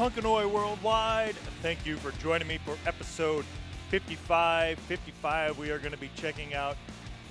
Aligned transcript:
Punkanoi 0.00 0.50
Worldwide. 0.50 1.34
Thank 1.60 1.84
you 1.84 1.98
for 1.98 2.10
joining 2.22 2.48
me 2.48 2.58
for 2.64 2.74
episode 2.86 3.44
55. 3.90 4.78
55, 4.78 5.58
we 5.58 5.70
are 5.70 5.78
going 5.78 5.92
to 5.92 5.98
be 5.98 6.08
checking 6.16 6.54
out 6.54 6.78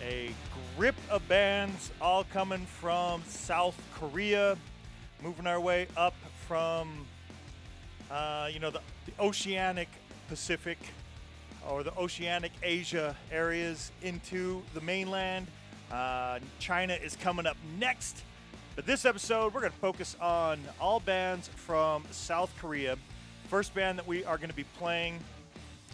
a 0.03 0.29
grip 0.77 0.93
of 1.09 1.27
bands 1.27 1.89
all 1.99 2.25
coming 2.25 2.67
from 2.67 3.23
South 3.25 3.75
Korea, 3.95 4.55
moving 5.23 5.47
our 5.47 5.59
way 5.59 5.87
up 5.97 6.13
from, 6.47 7.07
uh, 8.11 8.49
you 8.53 8.59
know, 8.59 8.69
the, 8.69 8.81
the 9.07 9.13
oceanic 9.19 9.89
Pacific 10.27 10.77
or 11.67 11.81
the 11.81 11.97
oceanic 11.97 12.51
Asia 12.61 13.15
areas 13.31 13.91
into 14.03 14.61
the 14.75 14.81
mainland. 14.81 15.47
Uh, 15.91 16.37
China 16.59 16.93
is 16.93 17.15
coming 17.15 17.47
up 17.47 17.57
next. 17.79 18.21
But 18.79 18.85
this 18.85 19.03
episode, 19.03 19.53
we're 19.53 19.59
going 19.59 19.73
to 19.73 19.79
focus 19.79 20.15
on 20.21 20.57
all 20.79 21.01
bands 21.01 21.49
from 21.49 22.05
South 22.11 22.49
Korea. 22.61 22.97
First 23.49 23.73
band 23.73 23.97
that 23.97 24.07
we 24.07 24.23
are 24.23 24.37
going 24.37 24.51
to 24.51 24.55
be 24.55 24.63
playing, 24.77 25.19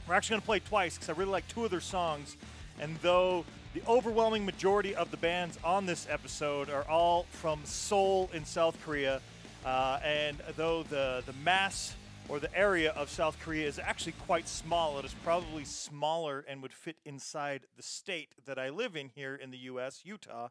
we're 0.07 0.13
actually 0.13 0.33
going 0.33 0.41
to 0.41 0.45
play 0.45 0.59
twice 0.59 0.93
because 0.93 1.09
I 1.09 1.13
really 1.13 1.31
like 1.31 1.47
two 1.47 1.65
of 1.65 1.71
their 1.71 1.79
songs. 1.79 2.37
And 2.79 2.95
though 3.01 3.43
the 3.73 3.81
overwhelming 3.87 4.45
majority 4.45 4.93
of 4.93 5.09
the 5.09 5.17
bands 5.17 5.57
on 5.63 5.87
this 5.87 6.05
episode 6.07 6.69
are 6.69 6.83
all 6.87 7.25
from 7.31 7.59
Seoul 7.63 8.29
in 8.35 8.45
South 8.45 8.77
Korea, 8.85 9.19
uh, 9.65 9.99
and 10.05 10.37
though 10.55 10.83
the, 10.83 11.23
the 11.25 11.33
mass 11.43 11.95
or 12.29 12.39
the 12.39 12.55
area 12.55 12.91
of 12.91 13.09
South 13.09 13.35
Korea 13.39 13.67
is 13.67 13.79
actually 13.79 14.13
quite 14.27 14.47
small, 14.47 14.99
it 14.99 15.05
is 15.05 15.15
probably 15.23 15.65
smaller 15.65 16.45
and 16.47 16.61
would 16.61 16.71
fit 16.71 16.97
inside 17.03 17.61
the 17.77 17.83
state 17.83 18.29
that 18.45 18.59
I 18.59 18.69
live 18.69 18.95
in 18.95 19.09
here 19.15 19.33
in 19.33 19.49
the 19.49 19.57
U.S., 19.57 20.01
Utah. 20.05 20.49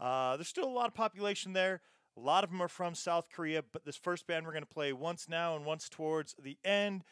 Uh, 0.00 0.36
there's 0.36 0.48
still 0.48 0.64
a 0.64 0.70
lot 0.70 0.88
of 0.88 0.94
population 0.94 1.52
there. 1.52 1.82
A 2.16 2.20
lot 2.20 2.42
of 2.42 2.50
them 2.50 2.60
are 2.60 2.68
from 2.68 2.94
South 2.94 3.28
Korea, 3.30 3.62
but 3.72 3.84
this 3.84 3.96
first 3.96 4.26
band 4.26 4.46
we're 4.46 4.52
going 4.52 4.64
to 4.64 4.68
play 4.68 4.92
once 4.92 5.28
now 5.28 5.56
and 5.56 5.64
once 5.64 5.88
towards 5.88 6.34
the 6.42 6.56
end. 6.64 7.04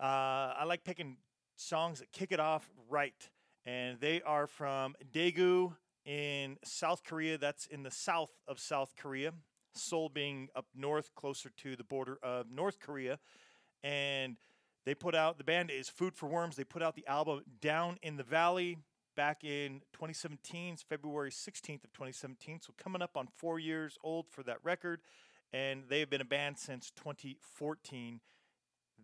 Uh, 0.00 0.54
I 0.56 0.64
like 0.64 0.84
picking 0.84 1.16
songs 1.56 1.98
that 1.98 2.12
kick 2.12 2.32
it 2.32 2.40
off 2.40 2.70
right, 2.88 3.28
and 3.66 4.00
they 4.00 4.22
are 4.22 4.46
from 4.46 4.94
Daegu 5.12 5.74
in 6.06 6.56
South 6.64 7.02
Korea. 7.04 7.36
That's 7.36 7.66
in 7.66 7.82
the 7.82 7.90
south 7.90 8.30
of 8.48 8.58
South 8.58 8.94
Korea. 8.96 9.32
Seoul 9.74 10.08
being 10.08 10.48
up 10.56 10.66
north, 10.74 11.14
closer 11.14 11.50
to 11.58 11.76
the 11.76 11.84
border 11.84 12.18
of 12.22 12.50
North 12.50 12.80
Korea, 12.80 13.18
and 13.84 14.36
they 14.84 14.94
put 14.94 15.14
out 15.14 15.38
the 15.38 15.44
band 15.44 15.70
is 15.70 15.88
Food 15.88 16.14
for 16.14 16.28
Worms. 16.28 16.56
They 16.56 16.64
put 16.64 16.82
out 16.82 16.96
the 16.96 17.06
album 17.06 17.42
Down 17.60 17.98
in 18.02 18.16
the 18.16 18.24
Valley 18.24 18.78
back 19.20 19.44
in 19.44 19.82
2017, 19.92 20.78
February 20.88 21.30
16th 21.30 21.84
of 21.84 21.92
2017. 21.92 22.60
So 22.62 22.72
coming 22.82 23.02
up 23.02 23.18
on 23.18 23.28
four 23.36 23.58
years 23.58 23.98
old 24.02 24.30
for 24.30 24.42
that 24.44 24.56
record, 24.62 25.02
and 25.52 25.82
they 25.90 26.00
have 26.00 26.08
been 26.08 26.22
a 26.22 26.24
band 26.24 26.56
since 26.56 26.90
2014. 26.92 28.20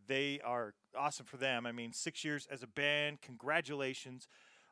They 0.07 0.41
are 0.43 0.73
awesome 0.99 1.27
for 1.27 1.37
them. 1.37 1.67
I 1.67 1.73
mean, 1.73 1.93
six 1.93 2.25
years 2.25 2.49
as 2.51 2.63
a 2.63 2.67
band. 2.67 3.21
Congratulations. 3.21 4.27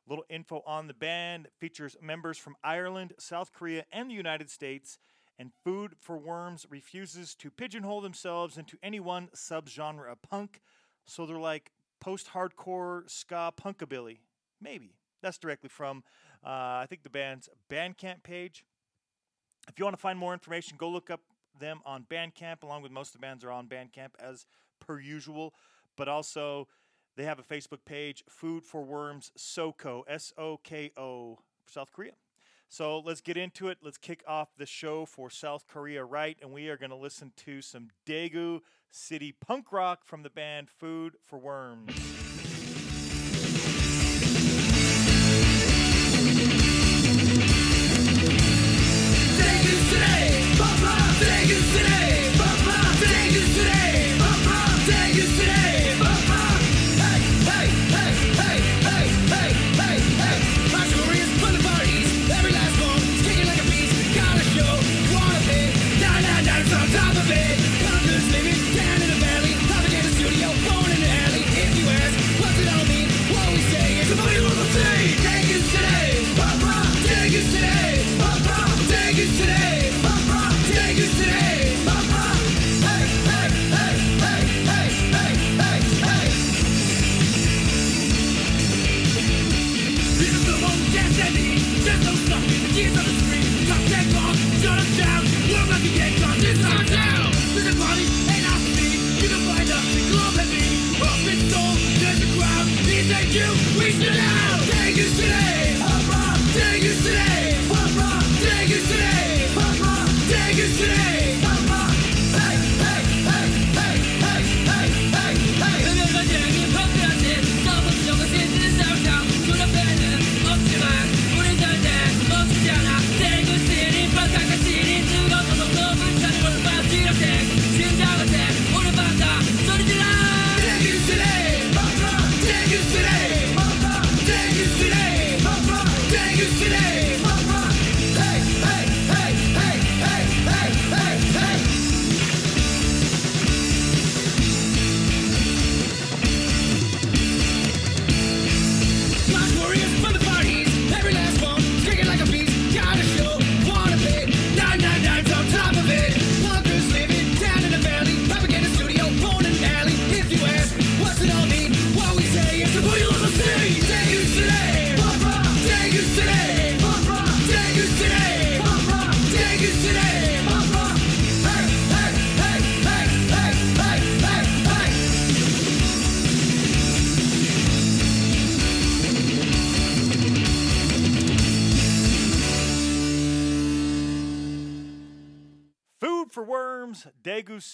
A 0.06 0.11
little 0.11 0.25
info 0.31 0.62
on 0.67 0.86
the 0.86 0.95
band 0.95 1.48
features 1.58 1.95
members 2.01 2.39
from 2.39 2.56
Ireland, 2.64 3.12
South 3.19 3.53
Korea, 3.53 3.84
and 3.92 4.08
the 4.08 4.14
United 4.14 4.48
States. 4.48 4.98
And 5.39 5.53
Food 5.62 5.97
for 6.01 6.17
Worms 6.17 6.64
refuses 6.70 7.34
to 7.34 7.51
pigeonhole 7.51 8.01
themselves 8.01 8.56
into 8.56 8.79
any 8.83 8.98
one 8.98 9.29
subgenre 9.36 10.11
of 10.11 10.23
punk. 10.23 10.62
So 11.05 11.27
they're 11.27 11.36
like 11.36 11.70
post 12.01 12.31
hardcore 12.33 13.11
ska 13.11 13.53
punkabilly. 13.62 14.20
Maybe. 14.58 14.95
That's 15.25 15.39
directly 15.39 15.70
from, 15.70 16.05
uh, 16.44 16.83
I 16.83 16.86
think, 16.86 17.03
the 17.03 17.08
band's 17.08 17.48
Bandcamp 17.70 18.22
page. 18.22 18.62
If 19.67 19.79
you 19.79 19.86
want 19.86 19.96
to 19.96 20.01
find 20.01 20.18
more 20.18 20.35
information, 20.35 20.77
go 20.77 20.90
look 20.90 21.08
up 21.08 21.23
them 21.58 21.80
on 21.86 22.05
Bandcamp, 22.05 22.62
along 22.62 22.83
with 22.83 22.92
most 22.92 23.08
of 23.08 23.12
the 23.14 23.27
bands 23.27 23.42
are 23.42 23.51
on 23.51 23.67
Bandcamp 23.67 24.11
as 24.20 24.45
per 24.80 25.01
usual. 25.01 25.55
But 25.96 26.08
also, 26.08 26.68
they 27.17 27.24
have 27.24 27.39
a 27.39 27.42
Facebook 27.42 27.86
page, 27.86 28.23
Food 28.29 28.64
for 28.64 28.83
Worms 28.83 29.33
SOKO, 29.34 30.02
S 30.07 30.34
O 30.36 30.58
K 30.58 30.90
O, 30.95 31.39
South 31.67 31.90
Korea. 31.90 32.13
So 32.68 32.98
let's 32.98 33.23
get 33.23 33.39
into 33.39 33.68
it. 33.68 33.79
Let's 33.83 33.96
kick 33.96 34.23
off 34.29 34.48
the 34.58 34.67
show 34.67 35.07
for 35.07 35.30
South 35.30 35.67
Korea 35.67 36.05
right, 36.05 36.36
and 36.42 36.52
we 36.52 36.68
are 36.68 36.77
going 36.77 36.90
to 36.90 36.96
listen 36.96 37.33
to 37.46 37.63
some 37.63 37.89
Daegu 38.07 38.61
City 38.90 39.33
punk 39.33 39.73
rock 39.73 40.05
from 40.05 40.23
the 40.23 40.30
band 40.30 40.68
Food 40.68 41.14
for 41.23 41.39
Worms. 41.39 42.23
Daegu 54.87 55.27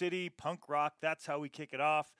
City 0.00 0.31
punk 0.31 0.67
rock. 0.67 0.94
That's 1.02 1.26
how 1.26 1.41
we 1.41 1.50
kick 1.50 1.75
it 1.75 1.81
off. 1.81 2.11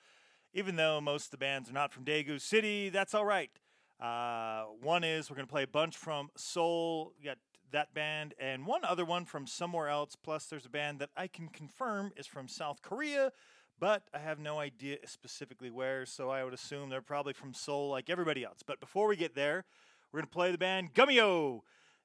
Even 0.53 0.75
though 0.75 1.01
most 1.01 1.25
of 1.25 1.31
the 1.31 1.37
bands 1.39 1.67
are 1.67 1.73
not 1.73 1.91
from 1.91 2.05
Daegu 2.05 2.39
City, 2.39 2.89
that's 2.89 3.15
all 3.15 3.25
right. 3.25 3.49
Uh, 3.99 4.65
one 4.83 5.03
is 5.03 5.31
we're 5.31 5.35
going 5.35 5.47
to 5.47 5.51
play 5.51 5.63
a 5.63 5.67
bunch 5.67 5.97
from 5.97 6.29
Seoul. 6.37 7.11
We 7.17 7.25
got 7.25 7.39
that 7.71 7.91
band 7.95 8.35
and 8.39 8.67
one 8.67 8.85
other 8.85 9.03
one 9.03 9.25
from 9.25 9.47
somewhere 9.47 9.87
else. 9.87 10.15
Plus, 10.15 10.45
there's 10.45 10.67
a 10.67 10.69
band 10.69 10.99
that 10.99 11.09
I 11.17 11.25
can 11.25 11.47
confirm 11.47 12.11
is 12.15 12.27
from 12.27 12.47
South 12.47 12.83
Korea, 12.83 13.31
but 13.79 14.03
I 14.13 14.19
have 14.19 14.37
no 14.37 14.59
idea 14.59 14.97
specifically 15.07 15.71
where, 15.71 16.05
so 16.05 16.29
I 16.29 16.43
would 16.43 16.53
assume 16.53 16.91
they're 16.91 17.01
probably 17.01 17.33
from 17.33 17.55
Seoul 17.55 17.89
like 17.89 18.11
everybody 18.11 18.43
else. 18.43 18.59
But 18.63 18.79
before 18.79 19.07
we 19.07 19.15
get 19.15 19.33
there, 19.33 19.65
we're 20.11 20.19
going 20.19 20.27
to 20.27 20.31
play 20.31 20.51
the 20.51 20.59
band 20.59 20.93
Gumiho. 20.93 21.61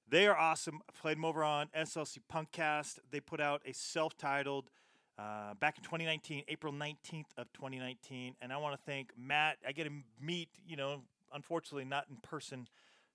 They 0.08 0.26
are 0.26 0.38
awesome. 0.38 0.81
I 0.88 0.99
played 0.99 1.19
them 1.19 1.26
over 1.26 1.44
on 1.44 1.69
SLC 1.76 2.20
Punkcast. 2.32 3.00
They 3.11 3.20
put 3.20 3.43
out 3.43 3.61
a 3.67 3.75
self 3.75 4.17
titled 4.17 4.70
uh, 5.18 5.54
back 5.54 5.78
in 5.78 5.84
2019, 5.84 6.44
April 6.48 6.72
19th 6.72 7.26
of 7.38 7.52
2019. 7.52 8.34
And 8.40 8.52
I 8.52 8.56
want 8.58 8.74
to 8.74 8.80
thank 8.84 9.10
Matt. 9.16 9.56
I 9.66 9.72
get 9.72 9.84
to 9.84 9.92
meet, 10.20 10.48
you 10.66 10.76
know, 10.76 11.02
unfortunately 11.32 11.84
not 11.84 12.06
in 12.10 12.16
person, 12.16 12.68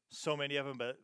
so 0.09 0.35
many 0.35 0.55
of 0.55 0.65
them, 0.65 0.77
but 0.77 0.97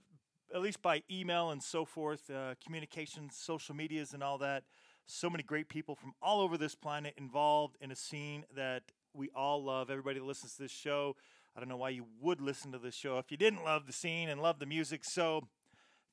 at 0.53 0.61
least 0.61 0.81
by 0.81 1.03
email 1.11 1.51
and 1.51 1.61
so 1.61 1.85
forth, 1.85 2.29
uh, 2.29 2.55
communications, 2.63 3.37
social 3.37 3.75
medias, 3.75 4.13
and 4.13 4.23
all 4.23 4.37
that. 4.39 4.63
So 5.05 5.29
many 5.29 5.43
great 5.43 5.69
people 5.69 5.95
from 5.95 6.13
all 6.21 6.41
over 6.41 6.57
this 6.57 6.75
planet 6.75 7.13
involved 7.17 7.77
in 7.79 7.91
a 7.91 7.95
scene 7.95 8.43
that 8.55 8.83
we 9.13 9.29
all 9.35 9.63
love. 9.63 9.89
Everybody 9.89 10.19
that 10.19 10.25
listens 10.25 10.55
to 10.55 10.63
this 10.63 10.71
show, 10.71 11.15
I 11.55 11.59
don't 11.59 11.69
know 11.69 11.77
why 11.77 11.89
you 11.89 12.05
would 12.21 12.41
listen 12.41 12.71
to 12.73 12.77
this 12.77 12.95
show 12.95 13.17
if 13.17 13.31
you 13.31 13.37
didn't 13.37 13.63
love 13.63 13.87
the 13.87 13.93
scene 13.93 14.29
and 14.29 14.41
love 14.41 14.59
the 14.59 14.65
music. 14.65 15.01
So, 15.03 15.47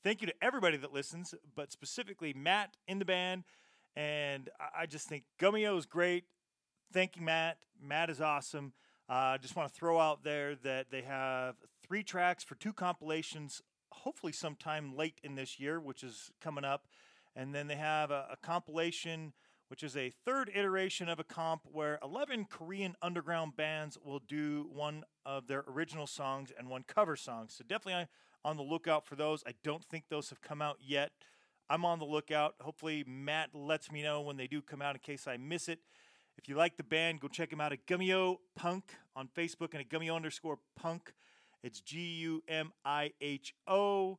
thank 0.03 0.21
you 0.21 0.27
to 0.29 0.35
everybody 0.41 0.77
that 0.77 0.93
listens, 0.93 1.35
but 1.57 1.73
specifically 1.73 2.33
Matt 2.33 2.77
in 2.87 2.99
the 2.99 3.05
band. 3.05 3.45
And 3.97 4.51
I 4.77 4.87
just 4.87 5.09
think 5.09 5.25
Gumiho 5.39 5.79
is 5.79 5.87
great. 5.87 6.25
Thank 6.93 7.17
you, 7.17 7.23
Matt. 7.23 7.59
Matt 7.81 8.11
is 8.11 8.21
awesome. 8.21 8.73
I 9.09 9.35
uh, 9.35 9.39
just 9.39 9.55
want 9.55 9.69
to 9.69 9.75
throw 9.75 10.01
out 10.01 10.25
there 10.25 10.55
that 10.57 10.91
they 10.91 11.03
have 11.03 11.57
three 11.87 12.03
tracks 12.03 12.43
for 12.43 12.55
two 12.55 12.73
compilations, 12.73 13.61
hopefully 13.93 14.33
sometime 14.33 14.97
late 14.97 15.21
in 15.23 15.35
this 15.35 15.61
year, 15.61 15.79
which 15.79 16.03
is 16.03 16.31
coming 16.41 16.65
up. 16.65 16.87
And 17.37 17.55
then 17.55 17.67
they 17.67 17.77
have 17.77 18.11
a, 18.11 18.29
a 18.33 18.37
compilation, 18.43 19.35
which 19.69 19.83
is 19.83 19.97
a 19.97 20.11
third 20.25 20.51
iteration 20.55 21.09
of 21.09 21.19
a 21.19 21.25
comp 21.25 21.63
where 21.71 21.99
11 22.03 22.47
Korean 22.47 22.97
underground 23.03 23.57
bands 23.57 23.99
will 24.03 24.21
do 24.21 24.69
one 24.73 25.05
of 25.27 25.47
their 25.47 25.65
original 25.69 26.07
songs 26.07 26.51
and 26.57 26.69
one 26.69 26.85
cover 26.87 27.17
song. 27.17 27.47
So 27.49 27.65
definitely 27.67 28.07
on 28.45 28.57
the 28.57 28.63
lookout 28.63 29.07
for 29.07 29.17
those. 29.17 29.43
I 29.47 29.55
don't 29.63 29.85
think 29.85 30.05
those 30.09 30.31
have 30.31 30.41
come 30.41 30.63
out 30.63 30.79
yet. 30.81 31.13
I'm 31.69 31.85
on 31.85 31.99
the 31.99 32.05
lookout. 32.05 32.55
Hopefully, 32.61 33.05
Matt 33.07 33.55
lets 33.55 33.91
me 33.91 34.03
know 34.03 34.21
when 34.21 34.37
they 34.37 34.47
do 34.47 34.61
come 34.61 34.83
out 34.83 34.95
in 34.95 35.01
case 35.01 35.27
I 35.27 35.37
miss 35.37 35.69
it. 35.69 35.81
If 36.37 36.49
you 36.49 36.57
like 36.57 36.77
the 36.77 36.83
band, 36.83 37.21
go 37.21 37.29
check 37.29 37.51
them 37.51 37.61
out 37.61 37.73
at 37.73 37.87
Gumiho 37.87 38.37
Punk 38.57 38.85
on 39.15 39.29
Facebook 39.37 39.73
and 39.73 39.81
at 39.81 39.89
Gumiho 39.89 40.15
underscore 40.15 40.59
Punk. 40.77 41.13
It's 41.63 41.81
G 41.81 41.99
U 42.21 42.43
M 42.49 42.73
I 42.85 43.13
H 43.21 43.55
O. 43.67 44.19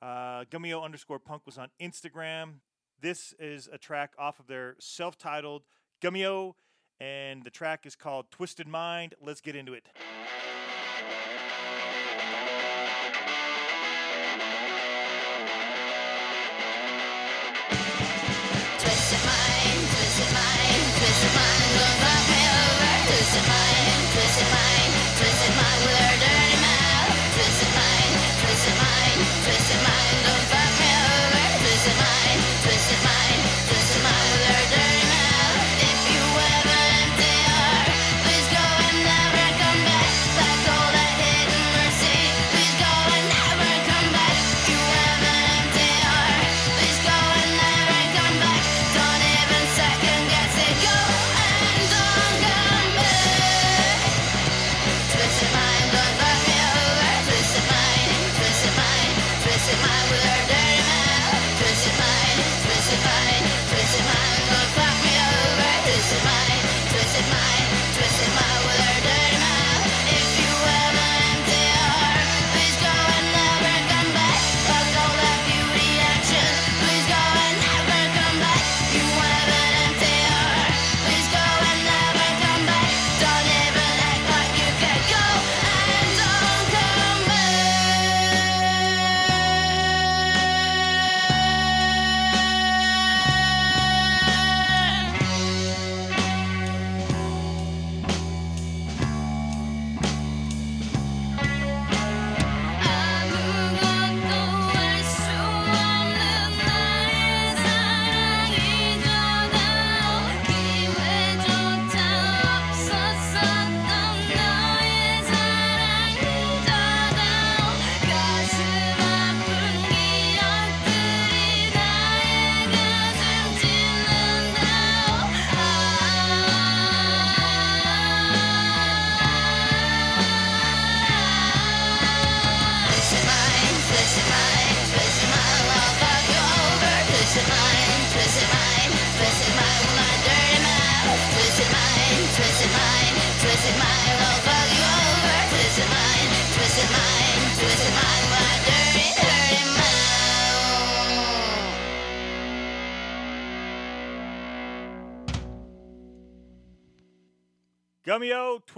Uh, 0.00 0.44
Gumiho 0.44 0.82
underscore 0.82 1.18
Punk 1.18 1.42
was 1.46 1.58
on 1.58 1.68
Instagram. 1.80 2.60
This 3.00 3.34
is 3.38 3.68
a 3.72 3.78
track 3.78 4.12
off 4.18 4.38
of 4.38 4.46
their 4.46 4.76
self 4.78 5.18
titled 5.18 5.62
Gumiho, 6.00 6.54
and 7.00 7.42
the 7.42 7.50
track 7.50 7.86
is 7.86 7.96
called 7.96 8.30
Twisted 8.30 8.68
Mind. 8.68 9.14
Let's 9.20 9.40
get 9.40 9.56
into 9.56 9.72
it. 9.72 9.88
Gumiho, 23.08 23.67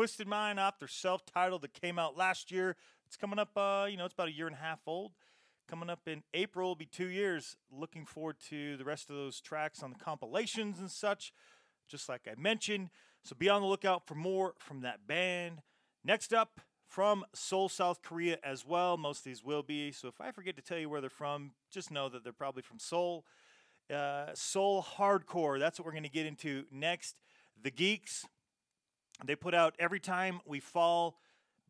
Twisted 0.01 0.27
Mind 0.27 0.59
off 0.59 0.79
their 0.79 0.89
self-titled 0.89 1.61
that 1.61 1.75
came 1.75 1.99
out 1.99 2.17
last 2.17 2.51
year. 2.51 2.75
It's 3.07 3.19
coming 3.19 3.39
up, 3.39 3.51
uh, 3.55 3.87
you 3.87 3.99
know, 3.99 4.07
it's 4.07 4.15
about 4.15 4.29
a 4.29 4.33
year 4.33 4.47
and 4.47 4.57
a 4.57 4.59
half 4.59 4.79
old. 4.87 5.13
Coming 5.69 5.91
up 5.91 6.09
in 6.09 6.23
April 6.33 6.69
will 6.69 6.75
be 6.75 6.87
two 6.87 7.11
years. 7.11 7.59
Looking 7.71 8.07
forward 8.07 8.37
to 8.49 8.79
the 8.79 8.85
rest 8.85 9.11
of 9.11 9.17
those 9.17 9.43
tracks 9.43 9.83
on 9.83 9.91
the 9.91 10.03
compilations 10.03 10.79
and 10.79 10.91
such, 10.91 11.35
just 11.87 12.09
like 12.09 12.23
I 12.27 12.41
mentioned. 12.41 12.89
So 13.25 13.37
be 13.39 13.51
on 13.51 13.61
the 13.61 13.69
lookout 13.69 14.07
for 14.07 14.15
more 14.15 14.55
from 14.59 14.81
that 14.81 15.07
band. 15.07 15.61
Next 16.03 16.33
up, 16.33 16.61
from 16.89 17.23
Seoul, 17.35 17.69
South 17.69 18.01
Korea 18.01 18.39
as 18.43 18.67
well. 18.67 18.97
Most 18.97 19.19
of 19.19 19.25
these 19.25 19.45
will 19.45 19.63
be. 19.63 19.93
So 19.93 20.09
if 20.09 20.19
I 20.19 20.31
forget 20.31 20.57
to 20.57 20.63
tell 20.63 20.79
you 20.79 20.89
where 20.89 21.03
they're 21.03 21.11
from, 21.11 21.51
just 21.71 21.91
know 21.91 22.09
that 22.09 22.25
they're 22.25 22.33
probably 22.33 22.63
from 22.63 22.79
Seoul. 22.79 23.27
Uh, 23.95 24.29
Seoul 24.33 24.83
Hardcore, 24.97 25.59
that's 25.59 25.79
what 25.79 25.85
we're 25.85 25.93
going 25.93 26.05
to 26.05 26.09
get 26.09 26.25
into 26.25 26.65
next. 26.73 27.17
The 27.63 27.71
Geeks, 27.71 28.25
they 29.25 29.37
put 29.37 29.55
out 29.55 29.75
Every 29.79 30.01
Time 30.01 30.41
We 30.47 30.61
Fall 30.61 31.19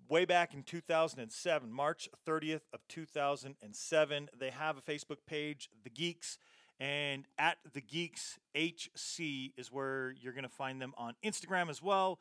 way 0.08 0.24
back 0.24 0.54
in 0.54 0.62
2007, 0.62 1.70
March 1.70 2.08
30th 2.26 2.62
of 2.72 2.80
2007. 2.88 4.28
They 4.38 4.50
have 4.50 4.76
a 4.76 4.80
Facebook 4.80 5.18
page, 5.26 5.70
The 5.84 5.90
Geeks, 5.90 6.38
and 6.78 7.26
at 7.38 7.58
The 7.72 7.80
Geeks 7.80 8.38
HC 8.54 9.52
is 9.56 9.70
where 9.70 10.14
you're 10.20 10.32
going 10.32 10.42
to 10.42 10.48
find 10.48 10.80
them 10.80 10.94
on 10.96 11.14
Instagram 11.24 11.70
as 11.70 11.82
well. 11.82 12.18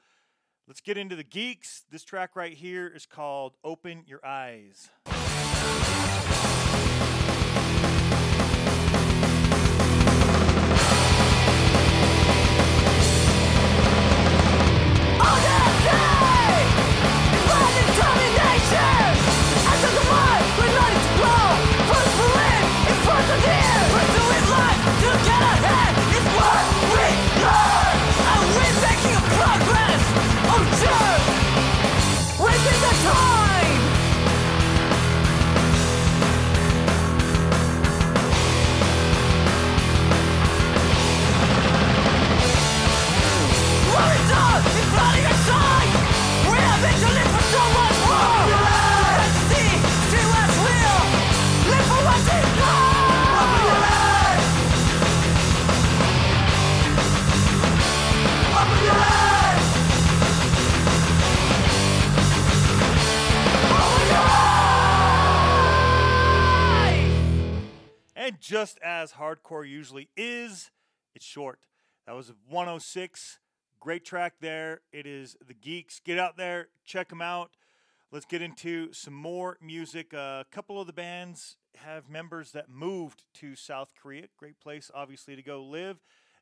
Let's 0.67 0.81
get 0.81 0.97
into 0.97 1.15
The 1.15 1.23
Geeks. 1.23 1.83
This 1.89 2.03
track 2.03 2.35
right 2.35 2.53
here 2.53 2.87
is 2.87 3.05
called 3.05 3.55
Open 3.63 4.03
Your 4.05 4.23
Eyes. 4.25 4.89
Just 68.39 68.77
as 68.79 69.13
hardcore 69.13 69.67
usually 69.67 70.09
is. 70.17 70.71
It's 71.15 71.25
short. 71.25 71.59
That 72.05 72.15
was 72.15 72.31
106. 72.47 73.39
Great 73.79 74.03
track 74.03 74.33
there. 74.41 74.81
It 74.91 75.05
is 75.05 75.37
The 75.45 75.53
Geeks. 75.53 75.99
Get 75.99 76.19
out 76.19 76.37
there, 76.37 76.67
check 76.85 77.09
them 77.09 77.21
out. 77.21 77.51
Let's 78.11 78.25
get 78.25 78.41
into 78.41 78.91
some 78.91 79.13
more 79.13 79.57
music. 79.61 80.13
Uh, 80.13 80.41
a 80.41 80.45
couple 80.51 80.81
of 80.81 80.87
the 80.87 80.93
bands 80.93 81.57
have 81.75 82.09
members 82.09 82.51
that 82.53 82.67
moved 82.67 83.23
to 83.35 83.55
South 83.55 83.93
Korea. 84.01 84.25
Great 84.37 84.59
place, 84.59 84.89
obviously, 84.93 85.35
to 85.35 85.43
go 85.43 85.63
live. 85.63 85.97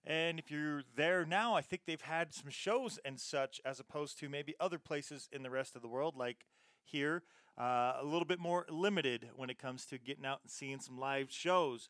And 0.05 0.39
if 0.39 0.49
you're 0.49 0.83
there 0.95 1.25
now, 1.25 1.55
I 1.55 1.61
think 1.61 1.81
they've 1.85 1.99
had 1.99 2.33
some 2.33 2.49
shows 2.49 2.97
and 3.03 3.19
such, 3.19 3.59
as 3.65 3.81
opposed 3.81 4.17
to 4.19 4.29
maybe 4.29 4.55
other 4.59 4.79
places 4.79 5.27
in 5.31 5.43
the 5.43 5.49
rest 5.49 5.75
of 5.75 5.81
the 5.81 5.89
world, 5.89 6.15
like 6.15 6.45
here. 6.85 7.23
Uh, 7.57 7.93
a 7.99 8.05
little 8.05 8.25
bit 8.25 8.39
more 8.39 8.65
limited 8.69 9.29
when 9.35 9.49
it 9.49 9.57
comes 9.57 9.85
to 9.85 9.97
getting 9.97 10.25
out 10.25 10.39
and 10.43 10.51
seeing 10.51 10.79
some 10.79 10.99
live 10.99 11.31
shows. 11.31 11.89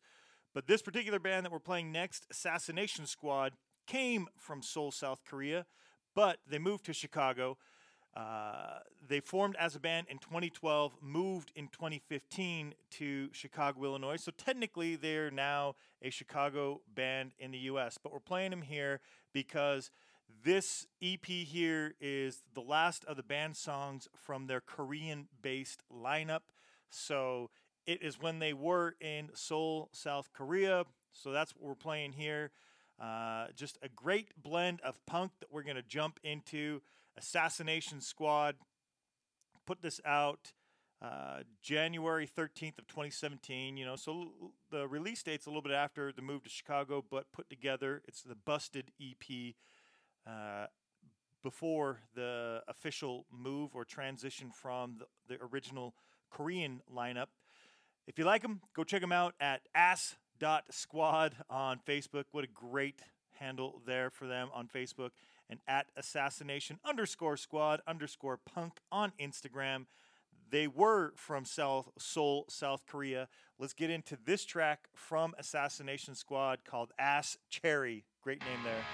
But 0.54 0.66
this 0.66 0.80
particular 0.80 1.18
band 1.18 1.44
that 1.44 1.52
we're 1.52 1.58
playing 1.58 1.92
next, 1.92 2.26
Assassination 2.30 3.06
Squad, 3.06 3.52
came 3.86 4.28
from 4.36 4.62
Seoul, 4.62 4.90
South 4.90 5.22
Korea, 5.24 5.66
but 6.14 6.38
they 6.48 6.58
moved 6.58 6.84
to 6.86 6.92
Chicago. 6.92 7.58
Uh, 8.16 8.78
they 9.06 9.20
formed 9.20 9.56
as 9.56 9.76
a 9.76 9.80
band 9.80 10.06
in 10.10 10.18
2012, 10.18 10.96
moved 11.00 11.52
in 11.54 11.68
2015 11.68 12.74
to 12.90 13.28
Chicago, 13.32 13.84
Illinois. 13.84 14.16
So 14.16 14.32
technically, 14.36 14.96
they're 14.96 15.30
now 15.30 15.74
a 16.02 16.10
Chicago 16.10 16.80
band 16.94 17.32
in 17.38 17.50
the 17.50 17.58
U.S. 17.58 17.98
But 18.02 18.12
we're 18.12 18.20
playing 18.20 18.50
them 18.50 18.62
here 18.62 19.00
because 19.32 19.90
this 20.44 20.86
EP 21.02 21.26
here 21.26 21.94
is 22.00 22.42
the 22.54 22.60
last 22.60 23.04
of 23.04 23.16
the 23.16 23.22
band 23.22 23.56
songs 23.56 24.08
from 24.14 24.46
their 24.46 24.60
Korean 24.60 25.28
based 25.42 25.82
lineup. 25.92 26.40
So 26.90 27.50
it 27.86 28.02
is 28.02 28.20
when 28.20 28.38
they 28.38 28.52
were 28.52 28.94
in 29.00 29.30
Seoul, 29.34 29.88
South 29.92 30.30
Korea. 30.32 30.84
So 31.12 31.32
that's 31.32 31.54
what 31.54 31.68
we're 31.68 31.74
playing 31.74 32.12
here. 32.12 32.50
Uh, 33.00 33.46
just 33.54 33.78
a 33.82 33.88
great 33.88 34.30
blend 34.40 34.80
of 34.82 35.04
punk 35.06 35.32
that 35.40 35.52
we're 35.52 35.62
going 35.62 35.76
to 35.76 35.82
jump 35.82 36.18
into. 36.22 36.82
Assassination 37.16 38.00
Squad 38.00 38.56
put 39.66 39.82
this 39.82 40.00
out 40.04 40.52
uh, 41.00 41.42
January 41.62 42.26
13th 42.26 42.78
of 42.78 42.86
2017. 42.88 43.76
You 43.76 43.86
know, 43.86 43.96
so 43.96 44.32
the 44.70 44.86
release 44.88 45.22
date's 45.22 45.46
a 45.46 45.48
little 45.48 45.62
bit 45.62 45.72
after 45.72 46.12
the 46.12 46.22
move 46.22 46.42
to 46.44 46.50
Chicago, 46.50 47.04
but 47.08 47.30
put 47.32 47.48
together. 47.48 48.02
It's 48.08 48.22
the 48.22 48.34
Busted 48.34 48.90
EP 49.00 49.54
uh, 50.28 50.66
before 51.42 52.00
the 52.14 52.62
official 52.68 53.24
move 53.32 53.74
or 53.74 53.84
transition 53.84 54.50
from 54.50 54.98
the, 54.98 55.06
the 55.34 55.42
original 55.42 55.94
Korean 56.30 56.82
lineup. 56.94 57.28
If 58.06 58.18
you 58.18 58.24
like 58.24 58.42
them, 58.42 58.60
go 58.74 58.84
check 58.84 59.00
them 59.00 59.12
out 59.12 59.34
at 59.40 59.62
ass.squad 59.74 61.36
on 61.48 61.80
Facebook. 61.86 62.24
What 62.32 62.44
a 62.44 62.48
great 62.48 63.00
handle 63.38 63.80
there 63.86 64.10
for 64.10 64.26
them 64.26 64.48
on 64.52 64.68
Facebook. 64.68 65.10
And 65.50 65.60
at 65.66 65.86
assassination 65.96 66.78
underscore 66.84 67.36
squad 67.36 67.80
underscore 67.86 68.36
punk 68.36 68.80
on 68.92 69.12
Instagram. 69.20 69.86
They 70.50 70.66
were 70.66 71.12
from 71.16 71.44
South 71.44 71.90
Seoul, 71.98 72.46
South 72.48 72.84
Korea. 72.86 73.28
Let's 73.58 73.74
get 73.74 73.90
into 73.90 74.16
this 74.24 74.44
track 74.44 74.88
from 74.94 75.34
Assassination 75.38 76.14
Squad 76.14 76.60
called 76.64 76.92
Ass 76.98 77.36
Cherry. 77.50 78.04
Great 78.22 78.40
name 78.40 78.60
there. 78.64 78.84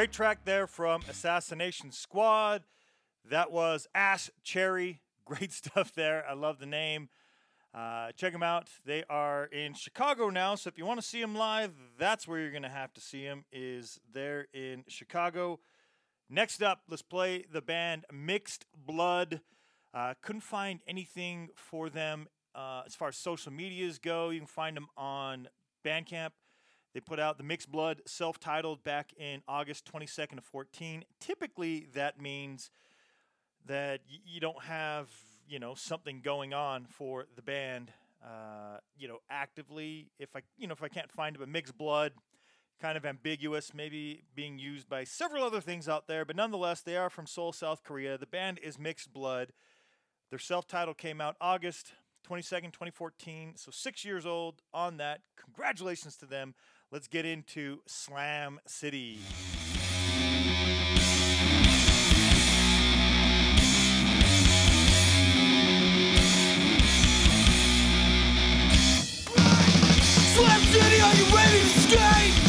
Great 0.00 0.12
track 0.12 0.46
there 0.46 0.66
from 0.66 1.02
Assassination 1.10 1.92
Squad. 1.92 2.62
That 3.28 3.52
was 3.52 3.86
Ass 3.94 4.30
Cherry. 4.42 5.02
Great 5.26 5.52
stuff 5.52 5.92
there. 5.92 6.24
I 6.26 6.32
love 6.32 6.58
the 6.58 6.64
name. 6.64 7.10
Uh, 7.74 8.10
check 8.12 8.32
them 8.32 8.42
out. 8.42 8.70
They 8.86 9.04
are 9.10 9.44
in 9.44 9.74
Chicago 9.74 10.30
now, 10.30 10.54
so 10.54 10.68
if 10.68 10.78
you 10.78 10.86
want 10.86 11.02
to 11.02 11.06
see 11.06 11.20
them 11.20 11.34
live, 11.34 11.72
that's 11.98 12.26
where 12.26 12.40
you're 12.40 12.50
going 12.50 12.62
to 12.62 12.70
have 12.70 12.94
to 12.94 13.00
see 13.02 13.26
them. 13.26 13.44
Is 13.52 14.00
there 14.10 14.46
in 14.54 14.84
Chicago? 14.88 15.60
Next 16.30 16.62
up, 16.62 16.80
let's 16.88 17.02
play 17.02 17.44
the 17.52 17.60
band 17.60 18.06
Mixed 18.10 18.64
Blood. 18.74 19.42
Uh, 19.92 20.14
couldn't 20.22 20.40
find 20.40 20.80
anything 20.88 21.50
for 21.54 21.90
them 21.90 22.26
uh, 22.54 22.84
as 22.86 22.94
far 22.94 23.08
as 23.08 23.18
social 23.18 23.52
medias 23.52 23.98
go. 23.98 24.30
You 24.30 24.40
can 24.40 24.46
find 24.46 24.78
them 24.78 24.88
on 24.96 25.48
Bandcamp. 25.84 26.30
They 26.92 27.00
put 27.00 27.20
out 27.20 27.38
the 27.38 27.44
Mixed 27.44 27.70
Blood 27.70 28.02
self 28.06 28.40
titled 28.40 28.82
back 28.82 29.12
in 29.16 29.42
August 29.46 29.90
22nd 29.92 30.38
of 30.38 30.44
14. 30.44 31.04
Typically, 31.20 31.86
that 31.94 32.20
means 32.20 32.70
that 33.66 34.00
you 34.08 34.40
don't 34.40 34.62
have, 34.64 35.08
you 35.48 35.58
know, 35.58 35.74
something 35.74 36.20
going 36.20 36.52
on 36.52 36.86
for 36.86 37.26
the 37.36 37.42
band, 37.42 37.92
uh, 38.24 38.78
you 38.98 39.06
know, 39.06 39.18
actively. 39.30 40.10
If 40.18 40.34
I, 40.34 40.40
you 40.58 40.66
know, 40.66 40.72
if 40.72 40.82
I 40.82 40.88
can't 40.88 41.12
find 41.12 41.36
it, 41.36 41.38
but 41.38 41.48
Mixed 41.48 41.78
Blood, 41.78 42.12
kind 42.80 42.96
of 42.96 43.06
ambiguous, 43.06 43.72
maybe 43.72 44.24
being 44.34 44.58
used 44.58 44.88
by 44.88 45.04
several 45.04 45.44
other 45.44 45.60
things 45.60 45.88
out 45.88 46.08
there, 46.08 46.24
but 46.24 46.34
nonetheless, 46.34 46.80
they 46.80 46.96
are 46.96 47.10
from 47.10 47.26
Seoul, 47.26 47.52
South 47.52 47.84
Korea. 47.84 48.18
The 48.18 48.26
band 48.26 48.58
is 48.62 48.78
Mixed 48.78 49.12
Blood. 49.12 49.52
Their 50.30 50.38
self 50.40 50.66
titled 50.66 50.98
came 50.98 51.20
out 51.20 51.36
August 51.40 51.92
22nd, 52.28 52.72
2014. 52.72 53.54
So 53.56 53.70
six 53.70 54.04
years 54.04 54.26
old 54.26 54.62
on 54.72 54.96
that. 54.98 55.20
Congratulations 55.36 56.16
to 56.16 56.26
them. 56.26 56.54
Let's 56.92 57.06
get 57.06 57.24
into 57.24 57.82
Slam 57.86 58.58
City. 58.66 59.20
Slam 70.34 70.60
City, 70.62 71.00
are 71.00 71.14
you 71.14 71.26
ready 71.32 71.60
to 71.60 71.78
skate? 71.78 72.39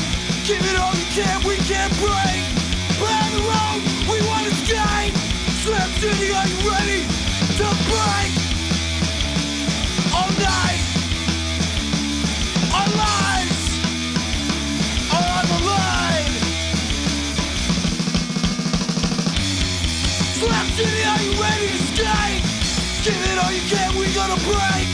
Can, 23.72 23.96
we 23.96 24.14
gonna 24.14 24.36
break. 24.44 24.88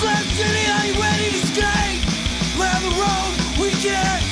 Slam 0.00 0.24
City, 0.34 0.66
are 0.66 0.86
you 0.86 0.94
ready 1.00 1.30
to 1.30 1.46
skate? 1.46 2.02
Plan 2.56 2.82
the 2.82 2.90
road, 2.98 3.60
we 3.60 3.70
can't 3.70 4.27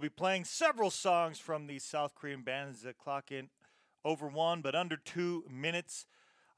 We'll 0.00 0.08
be 0.08 0.14
playing 0.14 0.44
several 0.44 0.88
songs 0.88 1.38
from 1.38 1.66
these 1.66 1.84
South 1.84 2.14
Korean 2.14 2.40
bands 2.40 2.80
that 2.84 2.96
clock 2.96 3.30
in 3.30 3.50
over 4.02 4.28
one, 4.28 4.62
but 4.62 4.74
under 4.74 4.96
two 4.96 5.44
minutes. 5.46 6.06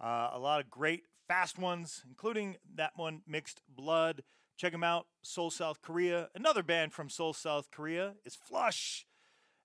Uh, 0.00 0.30
a 0.32 0.38
lot 0.38 0.60
of 0.60 0.70
great 0.70 1.06
fast 1.26 1.58
ones, 1.58 2.04
including 2.08 2.56
that 2.76 2.92
one, 2.94 3.22
Mixed 3.26 3.60
Blood. 3.68 4.22
Check 4.56 4.70
them 4.70 4.84
out, 4.84 5.08
Seoul, 5.24 5.50
South 5.50 5.82
Korea. 5.82 6.28
Another 6.36 6.62
band 6.62 6.92
from 6.92 7.08
Seoul, 7.08 7.32
South 7.32 7.72
Korea 7.72 8.14
is 8.24 8.36
Flush. 8.36 9.08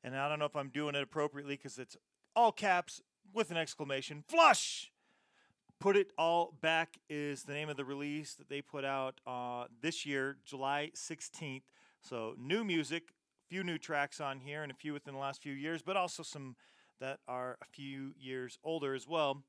And 0.04 0.18
I 0.18 0.28
don't 0.28 0.40
know 0.40 0.46
if 0.46 0.56
I'm 0.56 0.70
doing 0.70 0.96
it 0.96 1.04
appropriately 1.04 1.56
because 1.56 1.78
it's 1.78 1.96
all 2.36 2.52
caps 2.52 3.04
with 3.32 3.52
an 3.52 3.58
exclamation 3.58 4.24
Flush! 4.28 4.92
Put 5.80 5.96
It 5.96 6.14
All 6.18 6.56
Back 6.60 6.98
is 7.12 7.44
the 7.44 7.54
name 7.54 7.70
of 7.70 7.78
the 7.78 7.86
release 7.86 8.34
that 8.34 8.50
they 8.50 8.64
put 8.64 8.84
out 8.84 9.22
uh, 9.28 9.66
this 9.84 10.04
year, 10.04 10.38
July 10.44 10.90
16th. 10.96 11.62
So, 12.02 12.34
new 12.40 12.64
music, 12.64 13.12
few 13.50 13.64
new 13.64 13.78
tracks 13.78 14.20
on 14.20 14.40
here, 14.40 14.64
and 14.64 14.72
a 14.72 14.76
few 14.76 14.94
within 14.94 15.14
the 15.14 15.20
last 15.20 15.42
few 15.42 15.54
years, 15.54 15.82
but 15.82 15.98
also 15.98 16.24
some 16.24 16.56
that 17.00 17.20
are 17.28 17.58
a 17.62 17.66
few 17.66 18.14
years 18.20 18.58
older 18.64 18.94
as 18.94 19.08
well. 19.08 19.44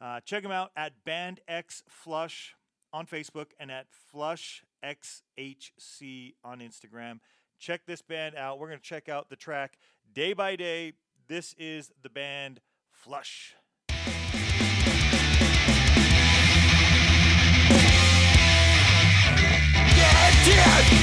Uh, 0.00 0.20
check 0.20 0.42
them 0.42 0.52
out 0.52 0.70
at 0.76 1.04
Band 1.04 1.40
X 1.48 1.82
Flush 1.88 2.54
on 2.92 3.06
Facebook 3.06 3.46
and 3.58 3.70
at 3.70 3.86
Flush 3.90 4.62
XHC 4.84 6.34
on 6.44 6.60
Instagram. 6.60 7.20
Check 7.58 7.86
this 7.86 8.02
band 8.02 8.34
out. 8.36 8.58
We're 8.58 8.68
going 8.68 8.80
to 8.80 8.84
check 8.84 9.08
out 9.08 9.30
the 9.30 9.36
track 9.36 9.78
Day 10.12 10.32
by 10.32 10.56
Day. 10.56 10.92
This 11.28 11.54
is 11.58 11.90
the 12.02 12.10
band 12.10 12.60
Flush. 12.90 13.54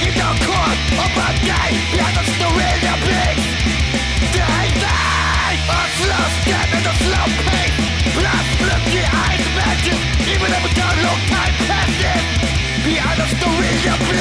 In 0.02 0.14
the 0.18 0.30
court 0.46 0.78
of 0.98 1.12
a 1.14 1.28
day 1.46 1.70
Like 2.00 2.16
a 2.18 2.24
surreal 2.38 2.98
place 3.06 3.44
Day, 4.34 4.66
day 4.82 5.52
A 5.70 5.80
slow 5.98 6.26
step 6.42 6.68
and 6.76 6.86
a 6.90 6.94
slow 7.02 7.26
pace 7.46 7.78
Blood, 8.16 8.46
bloody 8.60 9.02
eyes 9.06 9.44
matches 9.58 10.00
Even 10.32 10.50
if 10.58 10.64
a 10.64 10.90
long 11.06 11.22
time 11.30 11.54
passes 11.70 12.22
Behind 12.84 13.18
a 13.20 13.28
surreal 13.38 13.98
place 13.98 14.11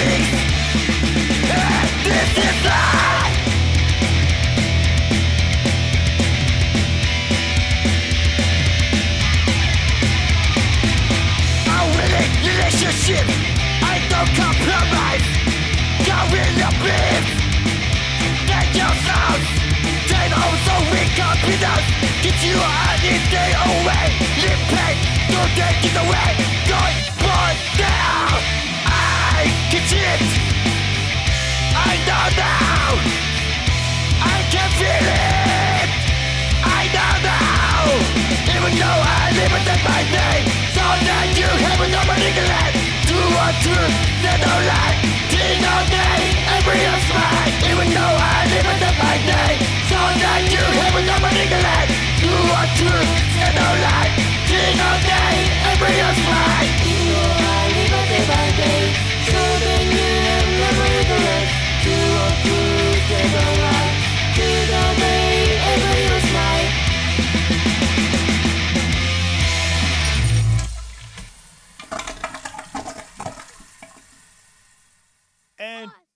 confidence 21.41 21.87
Get 22.21 22.37
you 22.45 22.57
anything 22.93 23.53
away 23.65 24.07
oh, 24.13 24.41
Live 24.41 24.63
pain 24.69 24.97
Don't 25.33 25.51
take 25.57 25.81
it 25.89 25.97
away 25.97 26.31
Going 26.69 27.01
born 27.17 27.55
down. 27.77 28.37
I 28.85 29.49
can 29.71 29.81
it. 29.81 30.21
I 31.73 31.93
know 32.07 32.25
now. 32.37 32.93
I 34.21 34.39
can 34.53 34.69
feel 34.77 35.07
it. 35.09 35.89
I 36.63 36.81
know 36.93 37.13
now. 37.25 37.81
Even 38.55 38.73
though 38.77 38.85
I 38.85 39.31
live 39.33 39.51
limited 39.51 39.81
my 39.83 40.01
name 40.15 40.45
So 40.75 40.85
that 41.07 41.27
you 41.37 41.49
have 41.49 41.81
no 41.89 42.01
manipulate 42.05 42.90
Two 43.11 43.19
or 43.19 43.51
two, 43.59 43.83
they 44.23 44.37
don't 44.39 44.63
lie. 44.71 44.95
Day 45.27 45.59
or 45.59 45.83
day, 45.91 46.23
every 46.55 46.79
is 46.79 47.05
mine 47.11 47.51
Even 47.67 47.87
though 47.91 48.15
I 48.23 48.47
limited 48.55 48.95
my 49.03 49.15
name 49.27 49.59
So 49.91 49.99
that 49.99 50.47
you 50.47 50.63
have 50.63 50.95
no 50.95 51.15
manipulate 51.19 51.91
Two 52.23 52.31
or 52.31 52.65
two, 52.79 52.99
they 53.35 53.51
don't 53.51 53.79
lie. 53.83 54.11
Day 54.47 54.71
or 54.79 54.95
day, 55.03 55.35
every 55.75 55.91
is 55.91 56.19
mine 56.23 56.71
Even 56.87 57.11
though 57.11 57.51
I 57.51 57.67
limited 57.75 58.23
my 58.31 58.47
name 58.63 58.91
So 59.27 59.39
that 59.59 59.83
you 59.91 60.07
have 60.31 60.47
no 60.55 60.69
manipulate 60.79 61.51
Two 61.83 61.99
or 62.15 62.31
two, 62.47 62.63
they 63.11 63.27
don't 63.27 63.55
lie. 63.59 63.91
Day 64.39 64.71
or 64.71 64.91
day, 65.03 65.59
every 65.67 65.99
is 66.15 66.23
mine 66.30 66.30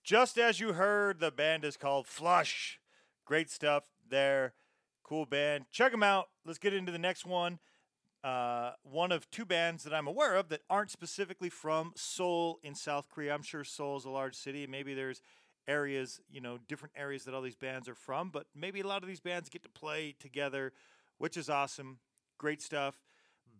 just 0.06 0.38
as 0.38 0.60
you 0.60 0.74
heard, 0.74 1.18
the 1.18 1.32
band 1.32 1.64
is 1.64 1.76
called 1.76 2.06
Flush. 2.06 2.78
Great 3.24 3.50
stuff 3.50 3.82
there. 4.08 4.54
Cool 5.02 5.26
band. 5.26 5.64
Check 5.72 5.90
them 5.90 6.04
out. 6.04 6.26
Let's 6.44 6.60
get 6.60 6.72
into 6.72 6.92
the 6.92 6.98
next 6.98 7.26
one. 7.26 7.58
Uh, 8.22 8.72
one 8.84 9.10
of 9.10 9.28
two 9.32 9.44
bands 9.44 9.82
that 9.82 9.92
I'm 9.92 10.06
aware 10.06 10.36
of 10.36 10.48
that 10.50 10.60
aren't 10.70 10.92
specifically 10.92 11.48
from 11.48 11.92
Seoul 11.96 12.60
in 12.62 12.76
South 12.76 13.08
Korea. 13.08 13.34
I'm 13.34 13.42
sure 13.42 13.64
Seoul 13.64 13.96
is 13.96 14.04
a 14.04 14.10
large 14.10 14.36
city. 14.36 14.64
Maybe 14.68 14.94
there's 14.94 15.22
areas, 15.66 16.20
you 16.30 16.40
know, 16.40 16.58
different 16.68 16.94
areas 16.96 17.24
that 17.24 17.34
all 17.34 17.42
these 17.42 17.56
bands 17.56 17.88
are 17.88 17.96
from, 17.96 18.30
but 18.30 18.46
maybe 18.54 18.80
a 18.80 18.86
lot 18.86 19.02
of 19.02 19.08
these 19.08 19.20
bands 19.20 19.48
get 19.48 19.64
to 19.64 19.68
play 19.68 20.14
together, 20.20 20.72
which 21.18 21.36
is 21.36 21.50
awesome. 21.50 21.98
Great 22.38 22.62
stuff. 22.62 23.02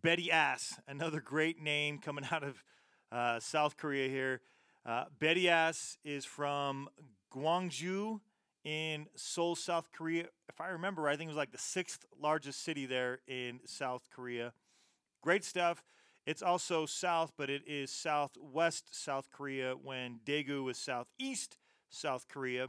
Betty 0.01 0.31
Ass, 0.31 0.79
another 0.87 1.19
great 1.19 1.61
name 1.61 1.97
coming 1.97 2.25
out 2.31 2.45
of 2.45 2.63
uh, 3.11 3.41
South 3.41 3.75
Korea 3.75 4.07
here. 4.07 4.39
Uh, 4.87 5.03
Betty 5.19 5.49
Ass 5.49 5.97
is 6.05 6.23
from 6.23 6.87
Gwangju 7.33 8.21
in 8.63 9.07
Seoul, 9.15 9.57
South 9.57 9.91
Korea. 9.91 10.27
If 10.47 10.61
I 10.61 10.69
remember, 10.69 11.09
I 11.09 11.17
think 11.17 11.27
it 11.27 11.31
was 11.31 11.37
like 11.37 11.51
the 11.51 11.57
sixth 11.57 12.05
largest 12.17 12.63
city 12.63 12.85
there 12.85 13.19
in 13.27 13.59
South 13.65 14.07
Korea. 14.15 14.53
Great 15.21 15.43
stuff. 15.43 15.83
It's 16.25 16.41
also 16.41 16.85
south, 16.85 17.33
but 17.37 17.49
it 17.49 17.63
is 17.67 17.91
southwest 17.91 18.95
South 18.95 19.29
Korea 19.29 19.73
when 19.73 20.21
Daegu 20.25 20.71
is 20.71 20.77
southeast 20.77 21.57
South 21.89 22.29
Korea. 22.29 22.67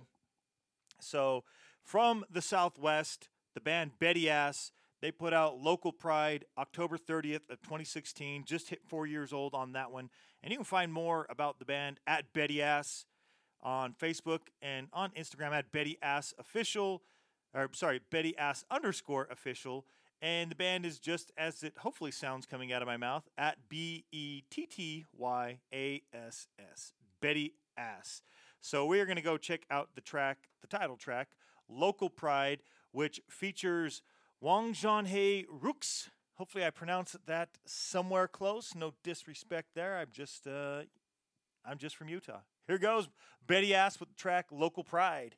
So 1.01 1.45
from 1.85 2.25
the 2.29 2.43
southwest, 2.43 3.29
the 3.55 3.61
band 3.61 3.93
Betty 4.01 4.29
Ass, 4.29 4.73
they 5.01 5.13
put 5.13 5.33
out 5.33 5.61
Local 5.61 5.93
Pride 5.93 6.45
October 6.57 6.99
30th 6.99 7.49
of 7.49 7.63
2016, 7.63 8.45
just 8.45 8.71
hit 8.71 8.81
four 8.89 9.07
years 9.07 9.33
old 9.33 9.55
on 9.55 9.73
that 9.73 9.93
one. 9.93 10.11
And 10.43 10.53
you 10.53 10.59
can 10.59 10.65
find 10.65 10.93
more 10.93 11.27
about 11.29 11.59
the 11.59 11.65
band 11.65 12.01
at 12.07 12.33
Betty 12.33 12.63
Ass 12.63 13.07
on 13.63 13.93
Facebook 13.93 14.41
and 14.63 14.89
on 14.93 15.11
Instagram 15.11 15.51
at 15.51 15.73
Betty 15.73 15.99
Ass 16.01 16.33
Official, 16.39 17.03
or 17.55 17.69
sorry, 17.73 18.01
Betty 18.11 18.37
Ass 18.39 18.65
underscore 18.71 19.27
official. 19.31 19.85
And 20.21 20.51
the 20.51 20.57
band 20.57 20.85
is 20.85 20.99
just 20.99 21.31
as 21.37 21.63
it 21.63 21.75
hopefully 21.79 22.11
sounds 22.11 22.47
coming 22.47 22.73
out 22.73 22.83
of 22.83 22.89
my 22.89 22.97
mouth 22.97 23.29
at 23.37 23.69
B 23.69 24.05
E 24.11 24.43
T 24.51 24.67
T 24.67 25.07
Y 25.17 25.59
A 25.73 26.03
S 26.13 26.49
S. 26.73 26.93
Betty 27.21 27.55
Ass. 27.77 28.23
So 28.61 28.87
we 28.87 29.01
are 29.01 29.07
going 29.07 29.17
to 29.17 29.23
go 29.23 29.37
check 29.37 29.63
out 29.71 29.91
the 29.95 30.01
track, 30.01 30.49
the 30.61 30.67
title 30.67 30.97
track, 30.97 31.29
Local 31.69 32.11
Pride, 32.11 32.63
which 32.93 33.21
features 33.29 34.03
Wang 34.41 34.73
Zhanhei 34.73 35.45
Rooks. 35.49 36.11
Hopefully 36.39 36.65
I 36.65 36.71
pronounce 36.71 37.17
that 37.27 37.49
somewhere 37.65 38.29
close. 38.29 38.75
No 38.75 38.93
disrespect 39.03 39.71
there. 39.75 39.99
I'm 39.99 40.09
just 40.13 40.47
uh, 40.47 40.83
I'm 41.65 41.79
just 41.79 41.97
from 41.97 42.09
Utah. 42.09 42.41
Here 42.69 42.79
goes 42.79 43.09
Betty 43.45 43.75
Ass 43.75 43.99
with 43.99 44.09
the 44.09 44.15
track 44.15 44.47
Local 44.53 44.85
Pride. 44.85 45.35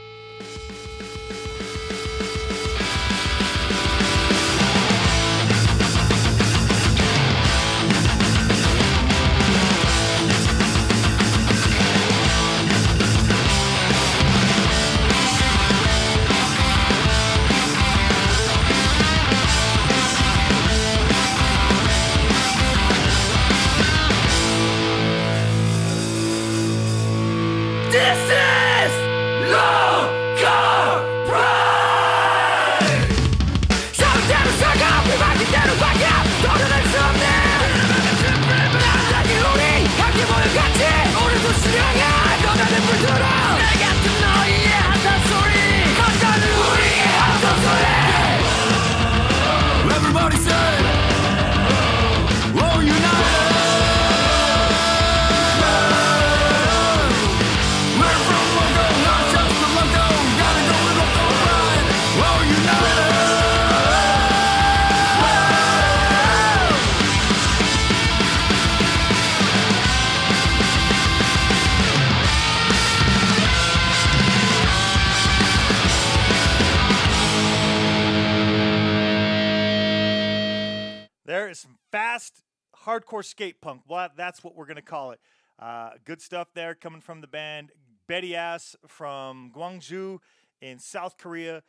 Hardcore 82.90 83.24
skate 83.24 83.60
punk. 83.60 83.82
Well, 83.86 84.08
that's 84.16 84.42
what 84.42 84.56
we're 84.56 84.66
going 84.66 84.76
to 84.76 84.82
call 84.82 85.12
it. 85.12 85.20
Uh, 85.58 85.90
good 86.04 86.20
stuff 86.20 86.48
there 86.54 86.74
coming 86.74 87.00
from 87.00 87.20
the 87.20 87.28
band 87.28 87.70
Betty 88.08 88.34
Ass 88.34 88.74
from 88.88 89.52
Gwangju 89.54 90.18
in 90.60 90.80
South 90.80 91.16
Korea. 91.16 91.62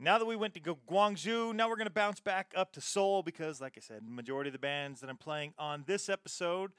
Now 0.00 0.18
that 0.18 0.24
we 0.24 0.34
went 0.34 0.54
to 0.54 0.60
Gwangju, 0.60 1.54
now 1.54 1.68
we're 1.68 1.76
going 1.76 1.86
to 1.86 1.92
bounce 1.92 2.18
back 2.18 2.52
up 2.56 2.72
to 2.72 2.80
Seoul 2.80 3.22
because, 3.22 3.60
like 3.60 3.74
I 3.76 3.80
said, 3.80 4.02
majority 4.04 4.48
of 4.48 4.52
the 4.52 4.58
bands 4.58 5.00
that 5.00 5.08
I'm 5.08 5.16
playing 5.16 5.54
on 5.56 5.84
this 5.86 6.08
episode, 6.08 6.72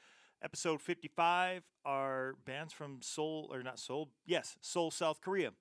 episode 0.44 0.82
55, 0.82 1.64
are 1.86 2.36
bands 2.44 2.74
from 2.74 3.00
Seoul, 3.02 3.50
or 3.54 3.64
not 3.64 3.80
Seoul, 3.80 4.10
yes, 4.26 4.58
Seoul, 4.60 4.92
South 4.92 5.22
Korea. 5.22 5.52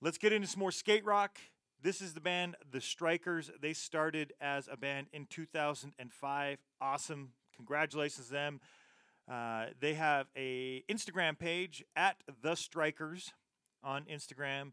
Let's 0.00 0.18
get 0.18 0.32
into 0.32 0.48
some 0.48 0.58
more 0.58 0.72
skate 0.72 1.04
rock. 1.04 1.38
This 1.80 2.00
is 2.00 2.14
the 2.14 2.20
band 2.20 2.56
The 2.68 2.80
Strikers. 2.80 3.52
They 3.60 3.74
started 3.74 4.32
as 4.40 4.68
a 4.68 4.76
band 4.76 5.06
in 5.12 5.26
2005. 5.26 6.58
Awesome. 6.80 7.30
Congratulations 7.56 8.26
to 8.26 8.32
them. 8.32 8.60
Uh, 9.30 9.66
they 9.80 9.94
have 9.94 10.26
a 10.36 10.82
Instagram 10.90 11.38
page 11.38 11.84
at 11.94 12.16
The 12.42 12.54
Strikers 12.54 13.32
on 13.82 14.04
Instagram. 14.04 14.72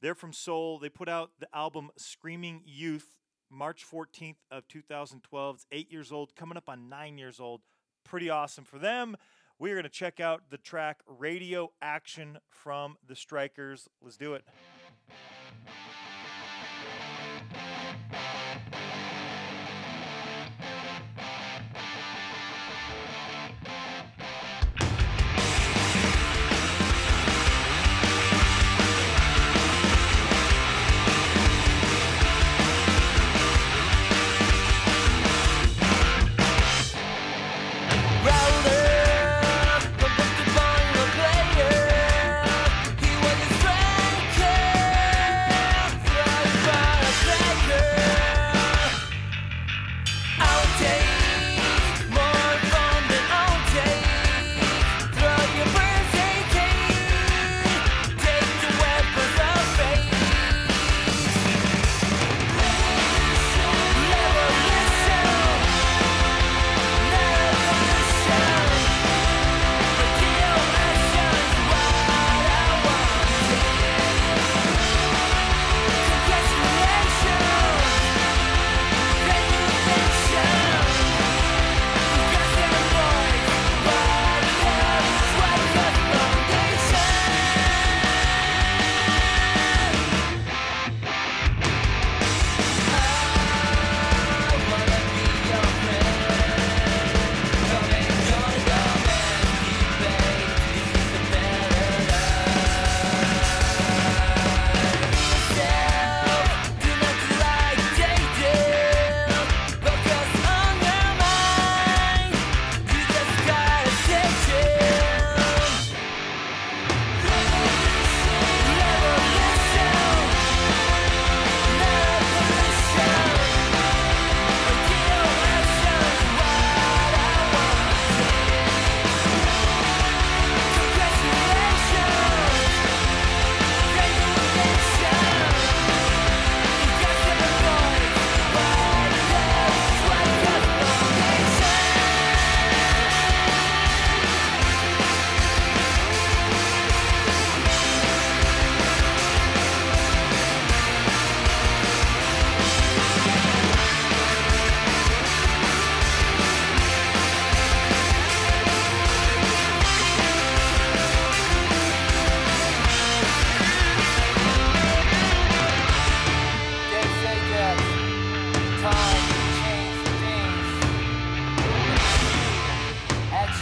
They're 0.00 0.14
from 0.14 0.32
Seoul. 0.32 0.78
They 0.78 0.88
put 0.88 1.08
out 1.08 1.32
the 1.40 1.48
album 1.54 1.90
Screaming 1.96 2.62
Youth 2.64 3.18
March 3.50 3.84
14th 3.90 4.36
of 4.50 4.68
2012. 4.68 5.56
It's 5.56 5.66
eight 5.72 5.90
years 5.90 6.12
old, 6.12 6.34
coming 6.36 6.56
up 6.56 6.68
on 6.68 6.88
nine 6.88 7.18
years 7.18 7.40
old. 7.40 7.62
Pretty 8.04 8.30
awesome 8.30 8.64
for 8.64 8.78
them. 8.78 9.16
We 9.58 9.72
are 9.72 9.74
going 9.74 9.84
to 9.84 9.90
check 9.90 10.20
out 10.20 10.42
the 10.50 10.58
track 10.58 11.00
Radio 11.06 11.72
Action 11.82 12.38
from 12.48 12.96
The 13.06 13.16
Strikers. 13.16 13.88
Let's 14.00 14.16
do 14.16 14.34
it. 14.34 14.44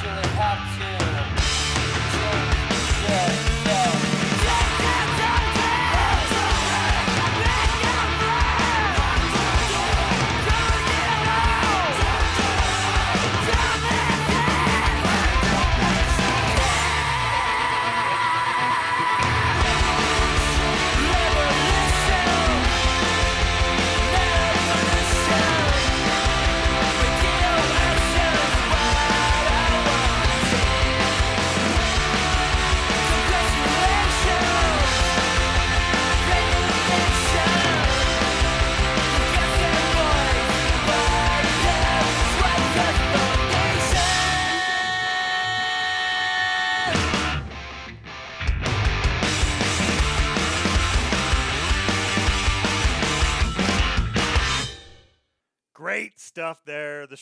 actually 0.08 0.32
have 0.36 1.50
to. 1.50 1.55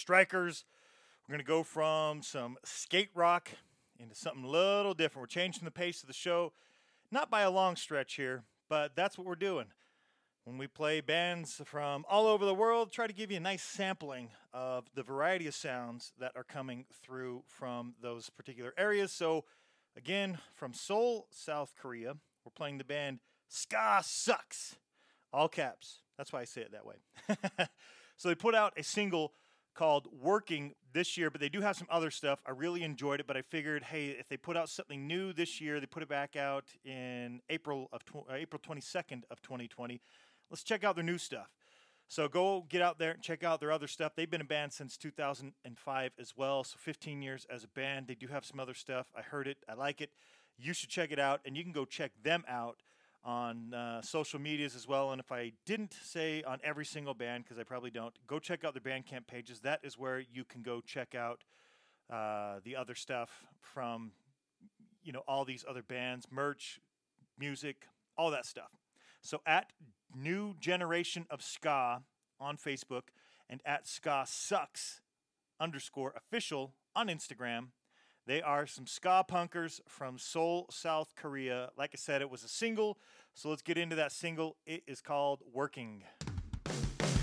Strikers, 0.04 0.66
we're 1.22 1.32
going 1.32 1.42
to 1.42 1.48
go 1.48 1.62
from 1.62 2.20
some 2.20 2.58
skate 2.62 3.08
rock 3.14 3.48
into 3.98 4.14
something 4.14 4.44
a 4.44 4.46
little 4.46 4.92
different. 4.92 5.22
We're 5.22 5.28
changing 5.28 5.64
the 5.64 5.70
pace 5.70 6.02
of 6.02 6.08
the 6.08 6.12
show, 6.12 6.52
not 7.10 7.30
by 7.30 7.40
a 7.40 7.50
long 7.50 7.74
stretch 7.74 8.16
here, 8.16 8.42
but 8.68 8.94
that's 8.96 9.16
what 9.16 9.26
we're 9.26 9.34
doing. 9.34 9.64
When 10.44 10.58
we 10.58 10.66
play 10.66 11.00
bands 11.00 11.62
from 11.64 12.04
all 12.06 12.26
over 12.26 12.44
the 12.44 12.52
world, 12.52 12.92
try 12.92 13.06
to 13.06 13.14
give 13.14 13.30
you 13.30 13.38
a 13.38 13.40
nice 13.40 13.62
sampling 13.62 14.28
of 14.52 14.84
the 14.94 15.02
variety 15.02 15.46
of 15.46 15.54
sounds 15.54 16.12
that 16.18 16.32
are 16.36 16.44
coming 16.44 16.84
through 17.02 17.42
from 17.46 17.94
those 18.02 18.28
particular 18.28 18.74
areas. 18.76 19.10
So, 19.10 19.46
again, 19.96 20.36
from 20.52 20.74
Seoul, 20.74 21.28
South 21.30 21.72
Korea, 21.80 22.14
we're 22.44 22.52
playing 22.54 22.76
the 22.76 22.84
band 22.84 23.20
Ska 23.48 24.02
Sucks, 24.04 24.76
all 25.32 25.48
caps. 25.48 26.00
That's 26.18 26.30
why 26.30 26.42
I 26.42 26.44
say 26.44 26.60
it 26.60 26.72
that 26.72 26.84
way. 26.84 27.68
so 28.18 28.28
they 28.28 28.34
put 28.34 28.54
out 28.54 28.74
a 28.76 28.82
single 28.82 29.32
called 29.74 30.08
Working 30.12 30.74
this 30.92 31.16
year, 31.16 31.30
but 31.30 31.40
they 31.40 31.48
do 31.48 31.60
have 31.60 31.76
some 31.76 31.88
other 31.90 32.10
stuff. 32.10 32.40
I 32.46 32.50
really 32.52 32.82
enjoyed 32.82 33.20
it, 33.20 33.26
but 33.26 33.36
I 33.36 33.42
figured, 33.42 33.82
hey, 33.84 34.08
if 34.08 34.28
they 34.28 34.36
put 34.36 34.56
out 34.56 34.68
something 34.68 35.06
new 35.06 35.32
this 35.32 35.60
year, 35.60 35.80
they 35.80 35.86
put 35.86 36.02
it 36.02 36.08
back 36.08 36.36
out 36.36 36.64
in 36.84 37.40
April 37.48 37.88
of 37.92 38.04
tw- 38.04 38.28
uh, 38.30 38.34
April 38.34 38.60
22nd 38.66 39.22
of 39.30 39.42
2020. 39.42 40.00
Let's 40.50 40.62
check 40.62 40.84
out 40.84 40.94
their 40.94 41.04
new 41.04 41.18
stuff. 41.18 41.50
So 42.06 42.28
go 42.28 42.64
get 42.68 42.82
out 42.82 42.98
there 42.98 43.12
and 43.12 43.22
check 43.22 43.42
out 43.42 43.60
their 43.60 43.72
other 43.72 43.86
stuff. 43.86 44.12
They've 44.14 44.30
been 44.30 44.40
a 44.40 44.44
band 44.44 44.72
since 44.72 44.96
2005 44.96 46.12
as 46.18 46.36
well, 46.36 46.62
so 46.62 46.76
15 46.78 47.22
years 47.22 47.46
as 47.50 47.64
a 47.64 47.68
band. 47.68 48.06
They 48.06 48.14
do 48.14 48.28
have 48.28 48.44
some 48.44 48.60
other 48.60 48.74
stuff. 48.74 49.06
I 49.16 49.22
heard 49.22 49.48
it. 49.48 49.58
I 49.68 49.74
like 49.74 50.00
it. 50.00 50.10
You 50.56 50.72
should 50.72 50.90
check 50.90 51.10
it 51.10 51.18
out, 51.18 51.40
and 51.44 51.56
you 51.56 51.64
can 51.64 51.72
go 51.72 51.84
check 51.84 52.12
them 52.22 52.44
out 52.46 52.76
on 53.24 53.72
uh, 53.72 54.02
social 54.02 54.38
medias 54.38 54.76
as 54.76 54.86
well. 54.86 55.12
And 55.12 55.20
if 55.20 55.32
I 55.32 55.52
didn't 55.64 55.94
say 56.04 56.42
on 56.42 56.58
every 56.62 56.84
single 56.84 57.14
band, 57.14 57.44
because 57.44 57.58
I 57.58 57.62
probably 57.62 57.90
don't, 57.90 58.14
go 58.26 58.38
check 58.38 58.64
out 58.64 58.74
their 58.74 58.82
Bandcamp 58.82 59.26
pages. 59.26 59.60
That 59.60 59.80
is 59.82 59.98
where 59.98 60.20
you 60.20 60.44
can 60.44 60.62
go 60.62 60.80
check 60.80 61.14
out 61.14 61.42
uh, 62.12 62.56
the 62.64 62.76
other 62.76 62.94
stuff 62.94 63.30
from, 63.60 64.12
you 65.02 65.12
know, 65.12 65.22
all 65.26 65.44
these 65.44 65.64
other 65.68 65.82
bands, 65.82 66.26
merch, 66.30 66.80
music, 67.38 67.88
all 68.16 68.30
that 68.30 68.44
stuff. 68.44 68.70
So 69.22 69.40
at 69.46 69.72
New 70.14 70.54
Generation 70.60 71.26
of 71.30 71.42
Ska 71.42 72.02
on 72.38 72.56
Facebook 72.56 73.08
and 73.48 73.60
at 73.64 73.86
Ska 73.86 74.24
Sucks 74.26 75.00
underscore 75.58 76.14
official 76.14 76.74
on 76.94 77.08
Instagram. 77.08 77.68
They 78.26 78.40
are 78.40 78.66
some 78.66 78.86
ska 78.86 79.22
punkers 79.30 79.82
from 79.86 80.16
Seoul, 80.16 80.66
South 80.70 81.12
Korea. 81.14 81.68
Like 81.76 81.90
I 81.92 81.98
said, 81.98 82.22
it 82.22 82.30
was 82.30 82.42
a 82.42 82.48
single, 82.48 82.96
so 83.34 83.50
let's 83.50 83.60
get 83.60 83.76
into 83.76 83.96
that 83.96 84.12
single. 84.12 84.56
It 84.64 84.82
is 84.86 85.02
called 85.02 85.42
Working. 85.52 86.04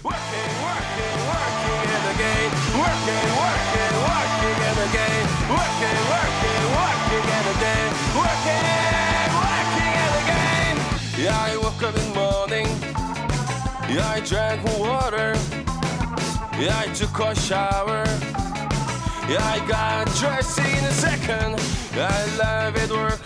Working, 0.03 0.51
working, 0.61 1.17
working 1.25 1.89
in 1.89 2.01
the 2.05 2.15
game. 2.21 2.51
Working, 2.77 3.27
working, 3.41 3.93
working 4.05 4.57
in 4.61 4.75
the 4.77 4.89
game. 4.93 5.27
Working, 5.49 6.01
working, 6.13 6.63
working 6.77 7.25
in 7.33 7.43
the 7.49 7.57
game. 7.65 7.93
Working, 8.21 8.65
working 9.41 9.93
in 10.05 10.11
the 10.13 10.25
game. 10.29 10.77
Yeah, 11.17 11.33
I 11.33 11.57
woke 11.57 11.81
up 11.81 11.97
in 11.97 12.05
the 12.05 12.13
morning. 12.13 12.67
Yeah, 13.89 14.07
I 14.07 14.19
drank 14.19 14.61
water. 14.77 15.33
Yeah, 16.61 16.77
I 16.77 16.93
took 16.93 17.17
a 17.19 17.33
shower. 17.33 18.05
I 19.29 19.63
got 19.67 20.07
dressed 20.17 20.59
in 20.59 20.83
a 20.83 20.91
second. 20.91 21.59
I 21.93 22.25
love 22.37 22.75
it 22.77 22.91
work. 22.91 23.19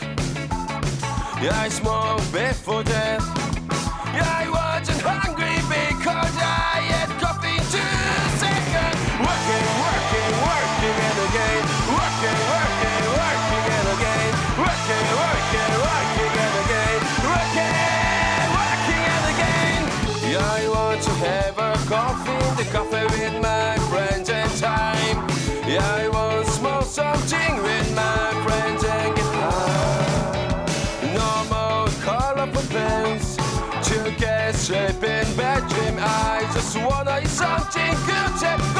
I 1.51 1.69
smoke 1.69 2.21
before. 2.31 2.83
Yeah, 2.83 4.23
I 4.41 4.49
wasn't 4.49 5.01
hungry 5.01 5.57
because 5.67 6.35
I 6.37 6.81
had 6.91 7.14
something 26.95 27.61
with 27.61 27.93
my 27.93 28.31
friends 28.45 28.81
and 28.85 29.13
get 29.17 29.25
high. 29.35 30.63
No 31.13 31.31
more 31.51 31.89
colorful 32.07 32.63
pens 32.69 33.35
to 33.89 34.15
get 34.17 34.55
sleeping 34.55 35.27
bad 35.35 35.67
dream. 35.67 35.97
I 35.99 36.49
just 36.53 36.77
wanna 36.77 37.19
eat 37.21 37.27
something 37.27 37.95
good 38.07 38.74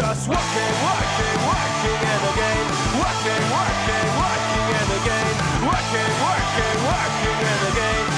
Just 0.00 0.28
working, 0.28 0.74
working, 0.80 1.38
working 1.44 2.00
in 2.08 2.20
the 2.24 2.32
game. 2.40 2.68
Working, 3.04 3.44
working, 3.52 4.08
working 4.16 4.66
in 4.80 4.86
the 4.88 5.00
game. 5.04 5.36
Working, 5.60 6.12
working, 6.24 6.78
working 6.88 7.38
in 7.44 7.58
the 7.60 8.09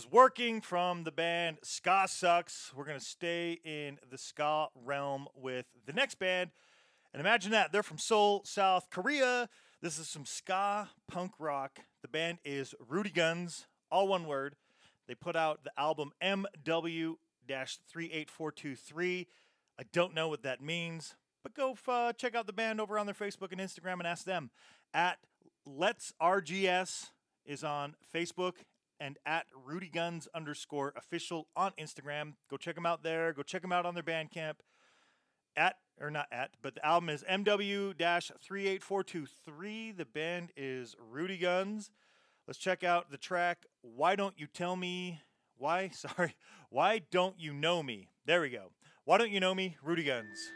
was 0.00 0.10
working 0.10 0.62
from 0.62 1.04
the 1.04 1.12
band 1.12 1.58
Ska 1.62 2.06
Sucks. 2.08 2.72
We're 2.74 2.86
going 2.86 2.98
to 2.98 3.04
stay 3.04 3.60
in 3.66 3.98
the 4.10 4.16
ska 4.16 4.68
realm 4.74 5.28
with 5.36 5.66
the 5.84 5.92
next 5.92 6.14
band. 6.14 6.52
And 7.12 7.20
imagine 7.20 7.50
that. 7.50 7.70
They're 7.70 7.82
from 7.82 7.98
Seoul, 7.98 8.40
South 8.46 8.88
Korea. 8.88 9.50
This 9.82 9.98
is 9.98 10.08
some 10.08 10.24
ska 10.24 10.88
punk 11.06 11.32
rock. 11.38 11.80
The 12.00 12.08
band 12.08 12.38
is 12.46 12.74
Rudy 12.88 13.10
Guns, 13.10 13.66
all 13.90 14.08
one 14.08 14.24
word. 14.24 14.56
They 15.06 15.14
put 15.14 15.36
out 15.36 15.64
the 15.64 15.72
album 15.76 16.12
MW 16.22 17.16
38423. 17.46 19.26
I 19.78 19.82
don't 19.92 20.14
know 20.14 20.28
what 20.28 20.44
that 20.44 20.62
means, 20.62 21.14
but 21.42 21.52
go 21.52 21.76
uh, 21.86 22.14
check 22.14 22.34
out 22.34 22.46
the 22.46 22.54
band 22.54 22.80
over 22.80 22.98
on 22.98 23.04
their 23.04 23.14
Facebook 23.14 23.52
and 23.52 23.60
Instagram 23.60 23.98
and 23.98 24.06
ask 24.06 24.24
them. 24.24 24.48
At 24.94 25.18
Let's 25.66 26.14
RGS 26.22 27.10
is 27.44 27.62
on 27.62 27.96
Facebook 28.14 28.54
and 29.00 29.18
at 29.24 29.46
Rudy 29.54 29.88
Guns 29.88 30.28
underscore 30.34 30.92
official 30.96 31.48
on 31.56 31.72
Instagram. 31.80 32.34
Go 32.50 32.56
check 32.56 32.74
them 32.74 32.86
out 32.86 33.02
there. 33.02 33.32
Go 33.32 33.42
check 33.42 33.62
them 33.62 33.72
out 33.72 33.86
on 33.86 33.94
their 33.94 34.02
Bandcamp. 34.02 34.56
At 35.56 35.76
or 36.00 36.10
not 36.10 36.26
at, 36.32 36.50
but 36.62 36.74
the 36.74 36.86
album 36.86 37.08
is 37.10 37.24
MW 37.24 37.94
38423. 37.98 39.92
The 39.92 40.04
band 40.04 40.52
is 40.56 40.94
Rudy 40.98 41.36
Guns. 41.36 41.90
Let's 42.46 42.58
check 42.58 42.82
out 42.82 43.10
the 43.10 43.18
track 43.18 43.66
Why 43.82 44.16
Don't 44.16 44.38
You 44.38 44.46
Tell 44.46 44.76
Me 44.76 45.20
Why? 45.56 45.88
Sorry. 45.92 46.36
Why 46.70 47.00
Don't 47.10 47.38
You 47.38 47.52
Know 47.52 47.82
Me? 47.82 48.08
There 48.24 48.40
we 48.40 48.50
go. 48.50 48.72
Why 49.04 49.18
Don't 49.18 49.30
You 49.30 49.40
Know 49.40 49.54
Me? 49.54 49.76
Rudy 49.82 50.04
Guns. 50.04 50.50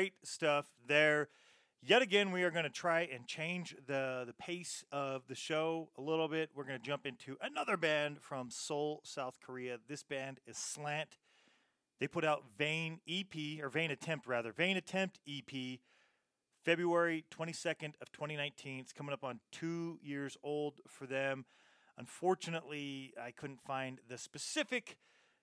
Great 0.00 0.14
stuff 0.24 0.64
there. 0.86 1.28
Yet 1.82 2.00
again, 2.00 2.32
we 2.32 2.42
are 2.42 2.50
going 2.50 2.64
to 2.64 2.70
try 2.70 3.06
and 3.12 3.26
change 3.26 3.76
the, 3.86 4.24
the 4.26 4.32
pace 4.32 4.82
of 4.90 5.26
the 5.28 5.34
show 5.34 5.90
a 5.98 6.00
little 6.00 6.26
bit. 6.26 6.48
We're 6.54 6.64
going 6.64 6.78
to 6.78 6.82
jump 6.82 7.04
into 7.04 7.36
another 7.42 7.76
band 7.76 8.22
from 8.22 8.48
Seoul, 8.48 9.02
South 9.04 9.36
Korea. 9.44 9.76
This 9.88 10.02
band 10.02 10.40
is 10.46 10.56
Slant. 10.56 11.18
They 11.98 12.08
put 12.08 12.24
out 12.24 12.44
Vain 12.56 13.00
EP, 13.06 13.62
or 13.62 13.68
Vain 13.68 13.90
Attempt 13.90 14.26
rather, 14.26 14.52
Vain 14.52 14.78
Attempt 14.78 15.20
EP, 15.28 15.80
February 16.64 17.26
22nd 17.30 17.92
of 18.00 18.10
2019. 18.10 18.80
It's 18.80 18.94
coming 18.94 19.12
up 19.12 19.22
on 19.22 19.40
two 19.52 19.98
years 20.02 20.38
old 20.42 20.80
for 20.88 21.04
them. 21.04 21.44
Unfortunately, 21.98 23.12
I 23.22 23.32
couldn't 23.32 23.60
find 23.60 24.00
the 24.08 24.16
specific 24.16 24.96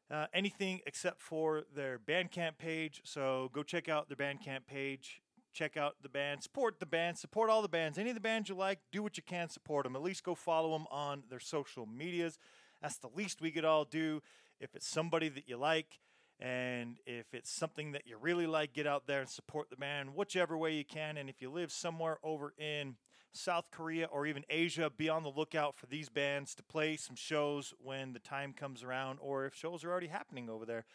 uh, 0.09 0.27
anything 0.33 0.81
except 0.85 1.21
for 1.21 1.63
their 1.75 1.99
Bandcamp 1.99 2.57
page. 2.57 3.01
So 3.03 3.49
go 3.53 3.63
check 3.63 3.89
out 3.89 4.07
their 4.07 4.17
Bandcamp 4.17 4.65
page. 4.67 5.21
Check 5.53 5.75
out 5.75 5.95
the 6.03 6.09
band, 6.09 6.43
support 6.43 6.79
the 6.79 6.85
band, 6.85 7.17
support 7.17 7.49
all 7.49 7.63
the 7.63 7.67
bands. 7.67 7.97
Any 7.97 8.09
of 8.09 8.15
the 8.15 8.21
bands 8.21 8.47
you 8.47 8.53
like, 8.53 8.77
do 8.91 9.01
what 9.01 9.17
you 9.17 9.23
can, 9.23 9.49
support 9.49 9.85
them. 9.85 9.95
At 9.95 10.03
least 10.03 10.23
go 10.23 10.35
follow 10.35 10.71
them 10.73 10.85
on 10.91 11.23
their 11.31 11.39
social 11.39 11.87
medias. 11.87 12.37
That's 12.79 12.97
the 12.97 13.09
least 13.15 13.41
we 13.41 13.49
could 13.49 13.65
all 13.65 13.83
do. 13.83 14.21
If 14.59 14.75
it's 14.75 14.87
somebody 14.87 15.29
that 15.29 15.49
you 15.49 15.57
like, 15.57 15.99
and 16.39 16.99
if 17.07 17.33
it's 17.33 17.49
something 17.49 17.93
that 17.93 18.05
you 18.05 18.17
really 18.17 18.45
like, 18.45 18.73
get 18.73 18.85
out 18.85 19.07
there 19.07 19.21
and 19.21 19.29
support 19.29 19.71
the 19.71 19.75
band 19.75 20.13
whichever 20.13 20.55
way 20.55 20.75
you 20.75 20.85
can. 20.85 21.17
And 21.17 21.27
if 21.27 21.41
you 21.41 21.49
live 21.49 21.71
somewhere 21.71 22.19
over 22.21 22.53
in 22.59 22.95
South 23.37 23.71
Korea 23.71 24.05
or 24.05 24.25
even 24.25 24.43
Asia, 24.49 24.89
be 24.89 25.09
on 25.09 25.23
the 25.23 25.29
lookout 25.29 25.75
for 25.75 25.85
these 25.85 26.09
bands 26.09 26.55
to 26.55 26.63
play 26.63 26.97
some 26.97 27.15
shows 27.15 27.73
when 27.81 28.13
the 28.13 28.19
time 28.19 28.53
comes 28.53 28.83
around 28.83 29.19
or 29.21 29.45
if 29.45 29.55
shows 29.55 29.83
are 29.83 29.91
already 29.91 30.07
happening 30.07 30.49
over 30.49 30.65
there. 30.65 30.85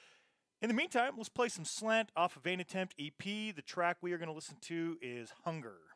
In 0.60 0.68
the 0.68 0.74
meantime, 0.74 1.14
let's 1.16 1.28
play 1.28 1.48
some 1.48 1.64
Slant 1.64 2.10
off 2.16 2.36
of 2.36 2.42
Vain 2.42 2.60
Attempt 2.60 2.94
EP. 2.98 3.18
The 3.24 3.62
track 3.64 3.96
we 4.00 4.12
are 4.12 4.18
going 4.18 4.28
to 4.28 4.34
listen 4.34 4.56
to 4.62 4.96
is 5.00 5.32
Hunger. 5.44 5.91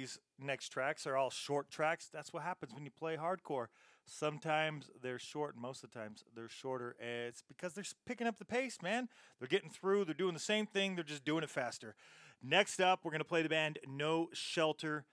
These 0.00 0.18
next 0.38 0.70
tracks 0.70 1.06
are 1.06 1.16
all 1.16 1.30
short 1.30 1.70
tracks. 1.70 2.08
That's 2.12 2.32
what 2.32 2.42
happens 2.42 2.72
when 2.74 2.84
you 2.84 2.90
play 2.90 3.16
hardcore. 3.16 3.66
Sometimes 4.06 4.90
they're 5.02 5.18
short, 5.18 5.54
and 5.54 5.62
most 5.62 5.84
of 5.84 5.90
the 5.90 5.98
times 5.98 6.24
they're 6.34 6.48
shorter. 6.48 6.96
and 6.98 7.28
It's 7.28 7.42
because 7.46 7.74
they're 7.74 7.84
picking 8.06 8.26
up 8.26 8.38
the 8.38 8.46
pace, 8.46 8.78
man. 8.82 9.08
They're 9.38 9.48
getting 9.48 9.68
through, 9.70 10.06
they're 10.06 10.14
doing 10.14 10.34
the 10.34 10.40
same 10.40 10.66
thing, 10.66 10.94
they're 10.94 11.04
just 11.04 11.24
doing 11.24 11.44
it 11.44 11.50
faster. 11.50 11.94
Next 12.42 12.80
up, 12.80 13.00
we're 13.02 13.10
going 13.10 13.20
to 13.20 13.26
play 13.26 13.42
the 13.42 13.50
band 13.50 13.78
No 13.86 14.30
Shelter. 14.32 15.04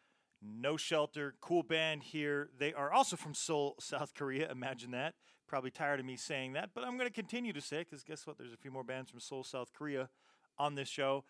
No 0.42 0.78
Shelter, 0.78 1.34
cool 1.42 1.64
band 1.64 2.04
here. 2.04 2.50
They 2.58 2.74
are 2.74 2.94
also 2.94 3.18
from 3.18 3.34
Seoul, 3.34 3.76
South 3.80 4.14
Korea. 4.14 4.50
Imagine 4.50 4.92
that. 4.92 5.16
Probably 5.48 5.72
tired 5.72 6.00
of 6.00 6.06
me 6.06 6.16
saying 6.16 6.54
that, 6.54 6.72
but 6.76 6.84
I'm 6.84 6.98
going 6.98 7.10
to 7.10 7.14
continue 7.14 7.54
to 7.54 7.62
say 7.62 7.78
it 7.78 7.90
because 7.90 8.04
guess 8.04 8.28
what? 8.28 8.38
There's 8.38 8.54
a 8.54 8.58
few 8.58 8.72
more 8.72 8.84
bands 8.84 9.10
from 9.10 9.20
Seoul, 9.20 9.44
South 9.44 9.72
Korea 9.74 10.10
on 10.58 10.76
this 10.76 10.90
show. 10.90 11.24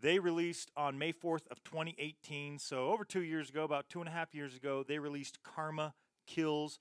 They 0.00 0.18
released 0.18 0.70
on 0.76 0.98
May 0.98 1.12
4th 1.12 1.46
of 1.50 1.62
2018, 1.64 2.58
so 2.58 2.90
over 2.90 3.04
two 3.04 3.22
years 3.22 3.50
ago, 3.50 3.64
about 3.64 3.88
two 3.88 4.00
and 4.00 4.08
a 4.08 4.12
half 4.12 4.34
years 4.34 4.54
ago, 4.56 4.84
they 4.86 4.98
released 4.98 5.42
Karma 5.42 5.94
Kills. 6.26 6.78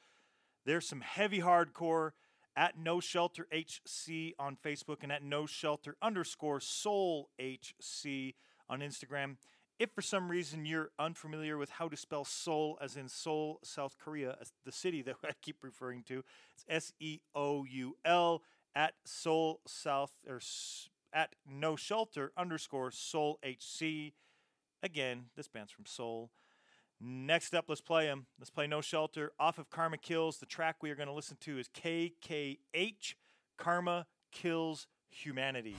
There's 0.66 0.88
some 0.88 1.02
heavy 1.02 1.40
hardcore 1.42 2.12
at 2.56 2.78
No 2.78 3.00
Shelter 3.00 3.48
HC 3.52 4.34
on 4.40 4.58
Facebook 4.64 4.98
and 5.04 5.12
at 5.12 5.24
No 5.24 5.46
Shelter 5.46 5.96
underscore 6.02 6.60
Seoul 6.60 7.30
HC 7.40 8.36
on 8.70 8.80
Instagram. 8.80 9.38
If 9.78 9.92
for 9.92 10.02
some 10.02 10.30
reason 10.30 10.66
you're 10.66 10.92
unfamiliar 10.98 11.58
with 11.58 11.70
how 11.70 11.90
to 11.90 11.98
spell 11.98 12.24
Seoul, 12.24 12.78
as 12.82 12.96
in 12.96 13.10
Seoul, 13.10 13.60
South 13.64 13.98
Korea, 13.98 14.38
the 14.66 14.72
city 14.72 15.02
that 15.04 15.18
I 15.24 15.32
keep 15.42 15.58
referring 15.64 16.04
to, 16.04 16.24
it's 16.54 16.66
S 16.70 16.94
E 17.00 17.20
O 17.34 17.66
U 17.66 17.98
L 18.06 18.42
at 18.74 18.94
Seoul 19.06 19.62
South 19.68 20.14
or 20.28 20.38
s- 20.38 20.90
at 21.16 21.36
No 21.50 21.76
Shelter 21.76 22.32
underscore 22.38 22.92
Seoul 22.92 23.40
HC. 23.44 24.14
Again, 24.84 25.26
this 25.36 25.48
band's 25.48 25.72
from 25.72 25.86
Seoul. 25.86 26.30
Next 27.02 27.56
up, 27.56 27.66
let's 27.68 27.82
play 27.82 28.06
them. 28.06 28.28
Let's 28.38 28.50
play 28.50 28.68
No 28.68 28.82
Shelter 28.82 29.32
off 29.40 29.58
of 29.58 29.70
Karma 29.70 29.98
Kills. 29.98 30.38
The 30.38 30.46
track 30.46 30.78
we 30.82 30.92
are 30.92 30.96
going 30.96 31.08
to 31.08 31.14
listen 31.14 31.38
to 31.42 31.58
is 31.58 31.70
KKH 31.70 33.16
Karma 33.58 34.06
Kills 34.32 34.88
Humanity. 35.10 35.78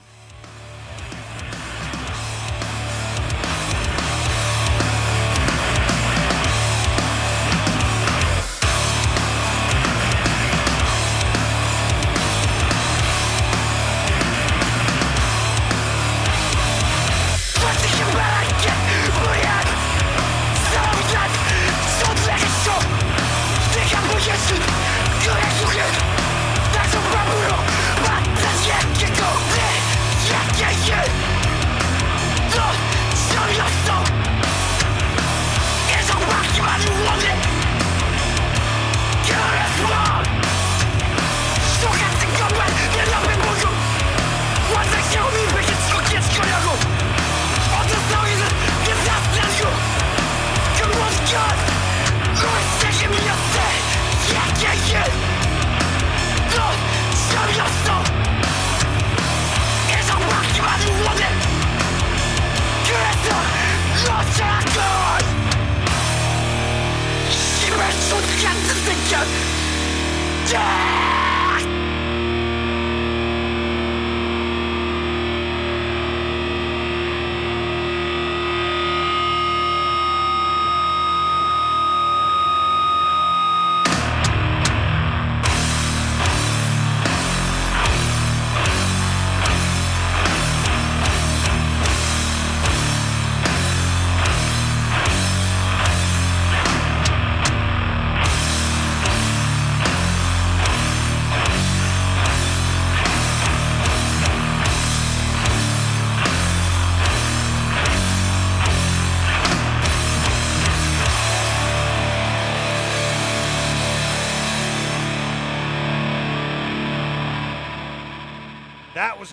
Destruction. 69.07 69.47
Yeah! 70.51 71.06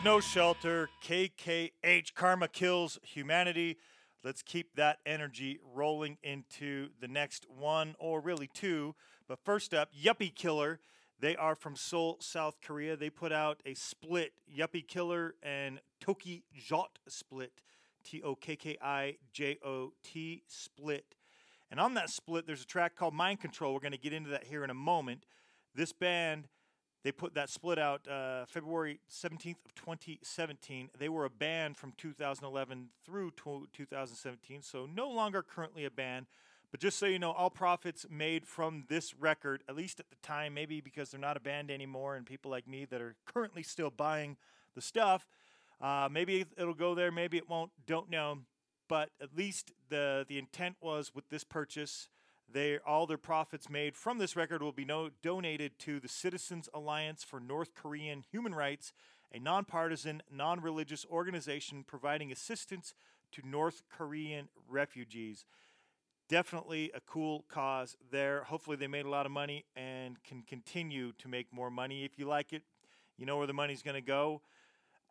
No 0.03 0.21
Shelter, 0.21 0.91
KKH. 1.03 2.15
Karma 2.15 2.49
kills 2.49 2.99
humanity. 3.03 3.79
Let's 4.23 4.43
keep 4.43 4.75
that 4.77 4.99
energy 5.07 5.59
rolling 5.75 6.19
into 6.23 6.89
the 7.01 7.09
next 7.09 7.47
one, 7.49 7.95
or 7.99 8.21
really 8.21 8.49
two. 8.53 8.95
But 9.27 9.39
first 9.45 9.73
up, 9.73 9.91
Yuppie 9.95 10.35
Killer. 10.35 10.81
They 11.21 11.37
are 11.37 11.55
from 11.55 11.75
Seoul, 11.75 12.19
South 12.21 12.57
Korea. 12.63 12.97
They 12.97 13.09
put 13.09 13.33
out 13.33 13.63
a 13.65 13.73
split, 13.75 14.33
Yuppie 14.55 14.87
Killer 14.87 15.37
and 15.43 15.81
Tokki 16.05 16.43
Jot 16.55 16.99
split, 17.09 17.63
T 18.05 18.21
O 18.23 18.35
K 18.35 18.57
K 18.57 18.77
I 18.83 19.17
J 19.33 19.59
O 19.65 19.93
T 20.03 20.43
split. 20.47 21.15
And 21.71 21.81
on 21.81 21.95
that 21.95 22.11
split, 22.11 22.47
there's 22.47 22.63
a 22.63 22.67
track 22.67 22.95
called 22.95 23.15
Mind 23.15 23.41
Control. 23.41 23.73
We're 23.73 23.81
going 23.81 23.93
to 23.93 23.99
get 23.99 24.13
into 24.13 24.31
that 24.31 24.45
here 24.45 24.65
in 24.65 24.71
a 24.71 24.75
moment. 24.75 25.25
This 25.75 25.93
band 25.93 26.49
they 27.05 27.13
put 27.13 27.35
that 27.35 27.51
split 27.51 27.79
out 27.79 28.09
uh, 28.09 28.47
February 28.47 28.99
17th 29.11 29.65
of 29.67 29.75
2017. 29.75 30.89
They 30.99 31.11
were 31.11 31.27
a 31.27 31.31
band 31.31 31.77
from 31.77 31.93
2011 31.99 32.89
through 33.05 33.31
tw 33.33 33.71
2017, 33.73 34.63
so 34.63 34.89
no 34.93 35.11
longer 35.11 35.43
currently 35.43 35.85
a 35.85 35.91
band. 35.91 36.27
But 36.71 36.81
just 36.81 36.99
so 36.99 37.07
you 37.07 37.19
know, 37.19 37.31
all 37.31 37.51
profits 37.51 38.07
made 38.11 38.47
from 38.47 38.85
this 38.89 39.15
record, 39.15 39.63
at 39.69 39.77
least 39.77 40.01
at 40.01 40.09
the 40.09 40.17
time, 40.23 40.55
maybe 40.55 40.81
because 40.81 41.11
they're 41.11 41.21
not 41.21 41.37
a 41.37 41.41
band 41.41 41.71
anymore, 41.71 42.17
and 42.17 42.25
people 42.27 42.51
like 42.51 42.67
me 42.67 42.87
that 42.87 43.03
are 43.03 43.15
currently 43.27 43.63
still 43.63 43.91
buying 43.91 44.39
the 44.75 44.81
stuff, 44.81 45.29
uh, 45.81 46.09
maybe 46.11 46.47
it'll 46.57 46.75
go 46.75 46.95
there, 46.95 47.13
maybe 47.13 47.37
it 47.37 47.49
won't. 47.49 47.71
Don't 47.87 48.11
know. 48.11 48.39
But 48.89 49.11
at 49.21 49.37
least 49.37 49.73
the 49.91 50.25
the 50.27 50.39
intent 50.39 50.77
was 50.81 51.15
with 51.15 51.29
this 51.29 51.45
purchase 51.45 52.09
they 52.55 52.79
all 52.87 53.07
their 53.07 53.19
profits 53.19 53.69
made 53.69 53.97
from 53.97 54.19
this 54.19 54.37
record 54.37 54.63
will 54.63 54.73
be 54.73 54.85
no, 54.85 55.11
donated 55.23 55.77
to 55.81 56.01
the 56.01 56.09
Citizens 56.09 56.69
Alliance 56.73 57.23
for 57.25 57.41
North 57.41 57.75
Korean 57.75 58.25
Human 58.31 58.55
Rights, 58.55 58.93
a 59.33 59.41
nonpartisan, 59.41 60.23
non-religious 60.33 61.05
organization 61.11 61.85
providing 61.85 62.31
assistance 62.31 62.95
to 63.33 63.47
North 63.47 63.83
Korean 63.91 64.49
refugees. 64.69 65.45
Definitely 66.29 66.93
a 66.95 67.01
cool 67.01 67.45
cause 67.49 67.97
there. 68.13 68.45
Hopefully 68.45 68.77
they 68.77 68.87
made 68.87 69.05
a 69.05 69.11
lot 69.11 69.27
of 69.27 69.33
money 69.33 69.65
and 69.75 70.23
can 70.23 70.43
continue 70.43 71.13
to 71.19 71.29
make 71.29 71.53
more 71.53 71.71
money. 71.71 72.05
If 72.05 72.19
you 72.19 72.27
like 72.27 72.53
it, 72.53 72.63
you 73.19 73.27
know 73.27 73.37
where 73.37 73.49
the 73.49 73.53
money's 73.53 73.83
going 73.83 73.97
to 73.97 74.01
go 74.01 74.41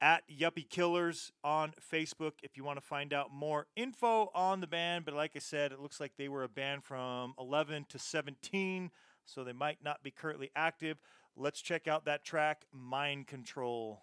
at 0.02 0.24
Yuppie 0.30 0.70
Killers 0.70 1.32
on 1.44 1.74
Facebook 1.94 2.34
if 2.44 2.58
you 2.58 2.64
want 2.64 2.78
to 2.78 2.86
find 2.86 3.14
out 3.14 3.34
more 3.34 3.68
info 3.76 4.30
on 4.36 4.62
the 4.62 4.68
band. 4.68 5.06
But 5.06 5.14
like 5.14 5.32
I 5.36 5.40
said, 5.40 5.72
it 5.72 5.80
looks 5.80 6.00
like 6.00 6.14
they 6.18 6.30
were 6.30 6.44
a 6.44 6.50
band 6.50 6.84
from 6.84 7.34
11 7.40 7.86
to 7.90 8.00
17, 8.00 8.92
so 9.26 9.44
they 9.44 9.54
might 9.54 9.84
not 9.84 10.04
be 10.04 10.12
currently 10.12 10.52
active. 10.56 10.98
Let's 11.36 11.62
check 11.62 11.88
out 11.88 12.06
that 12.06 12.24
track, 12.24 12.66
Mind 12.72 13.28
Control. 13.28 14.02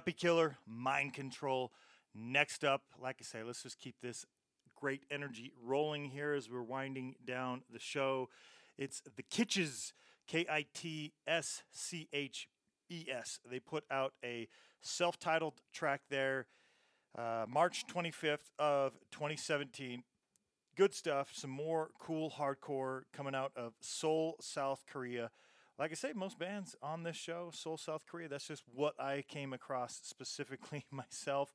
Yuppie 0.00 0.16
Killer, 0.16 0.56
Mind 0.66 1.12
Control. 1.12 1.72
Next 2.14 2.64
up, 2.64 2.82
like 3.00 3.16
I 3.20 3.24
say, 3.24 3.42
let's 3.42 3.62
just 3.62 3.78
keep 3.78 3.96
this 4.00 4.24
great 4.74 5.02
energy 5.10 5.52
rolling 5.62 6.06
here 6.06 6.32
as 6.32 6.48
we're 6.48 6.62
winding 6.62 7.16
down 7.26 7.62
the 7.70 7.78
show. 7.78 8.30
It's 8.78 9.02
the 9.16 9.22
Kitsches, 9.22 9.92
K 10.26 10.46
I 10.50 10.64
T 10.72 11.12
S 11.26 11.64
C 11.70 12.08
H 12.12 12.48
E 12.88 13.06
S. 13.10 13.40
They 13.48 13.60
put 13.60 13.84
out 13.90 14.14
a 14.24 14.48
self 14.80 15.18
titled 15.18 15.60
track 15.72 16.02
there 16.08 16.46
uh, 17.18 17.44
March 17.46 17.84
25th 17.86 18.50
of 18.58 18.92
2017. 19.10 20.02
Good 20.76 20.94
stuff. 20.94 21.28
Some 21.32 21.50
more 21.50 21.90
cool 21.98 22.30
hardcore 22.30 23.02
coming 23.12 23.34
out 23.34 23.52
of 23.54 23.74
Seoul, 23.80 24.36
South 24.40 24.84
Korea 24.90 25.30
like 25.80 25.92
I 25.92 25.94
say, 25.94 26.12
most 26.14 26.38
bands 26.38 26.76
on 26.82 27.04
this 27.04 27.16
show, 27.16 27.50
Seoul, 27.54 27.78
South 27.78 28.04
Korea, 28.06 28.28
that's 28.28 28.46
just 28.46 28.62
what 28.74 29.00
I 29.00 29.24
came 29.26 29.54
across 29.54 29.98
specifically 30.02 30.84
myself. 30.90 31.54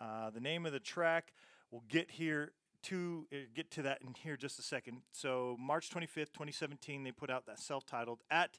Uh, 0.00 0.30
the 0.30 0.40
name 0.40 0.64
of 0.64 0.72
the 0.72 0.80
track, 0.80 1.34
we'll 1.70 1.84
get 1.86 2.12
here 2.12 2.52
to 2.84 3.26
uh, 3.30 3.36
get 3.54 3.70
to 3.72 3.82
that 3.82 4.00
in 4.00 4.14
here 4.14 4.38
just 4.38 4.58
a 4.58 4.62
second. 4.62 5.02
So 5.12 5.54
March 5.60 5.90
25th, 5.90 6.32
2017, 6.32 7.04
they 7.04 7.12
put 7.12 7.28
out 7.28 7.44
that 7.44 7.60
self-titled 7.60 8.20
at 8.30 8.58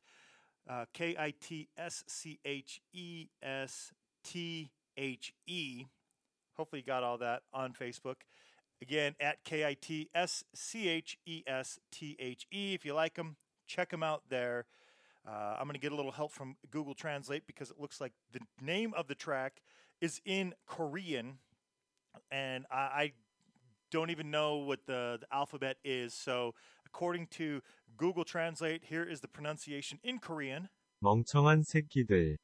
uh, 0.70 0.86
K 0.94 1.16
I 1.18 1.34
T 1.42 1.70
S 1.76 2.04
C 2.06 2.40
H 2.46 2.80
E 2.94 3.30
S 3.42 3.92
T 4.24 4.70
H 4.96 5.34
E. 5.48 5.86
Hopefully, 6.56 6.82
you 6.82 6.86
got 6.86 7.02
all 7.02 7.18
that 7.18 7.42
on 7.52 7.74
Facebook. 7.74 8.18
Again, 8.80 9.16
at 9.20 9.44
K 9.44 9.66
I 9.66 9.74
T 9.74 10.10
S 10.14 10.44
C 10.54 10.88
H 10.88 11.18
E 11.26 11.44
S 11.48 11.80
T 11.92 12.16
H 12.20 12.46
E. 12.52 12.76
If 12.76 12.86
you 12.86 12.94
like 12.94 13.16
them, 13.16 13.38
check 13.66 13.90
them 13.90 14.04
out 14.04 14.24
there. 14.30 14.66
Uh, 15.28 15.58
I'm 15.60 15.66
going 15.66 15.74
to 15.74 15.80
get 15.80 15.92
a 15.92 15.96
little 15.96 16.12
help 16.12 16.32
from 16.32 16.56
Google 16.72 16.94
Translate 16.94 17.46
because 17.46 17.70
it 17.70 17.80
looks 17.80 18.02
like 18.02 18.14
the 18.32 18.40
name 18.62 18.94
of 18.96 19.08
the 19.08 19.16
track 19.16 19.62
is 20.02 20.22
in 20.26 20.54
Korean, 20.66 21.40
and 22.32 22.66
I, 22.72 22.78
I 22.78 23.12
don't 23.92 24.10
even 24.10 24.32
know 24.32 24.58
what 24.58 24.86
the, 24.86 25.18
the 25.20 25.28
alphabet 25.36 25.78
is. 25.84 26.14
So, 26.14 26.56
according 26.86 27.28
to 27.32 27.62
Google 27.98 28.24
Translate, 28.24 28.86
here 28.86 29.04
is 29.04 29.20
the 29.20 29.28
pronunciation 29.28 30.00
in 30.04 30.20
Korean. 30.20 30.70
멍청한 31.04 31.64
새끼들. 31.64 32.38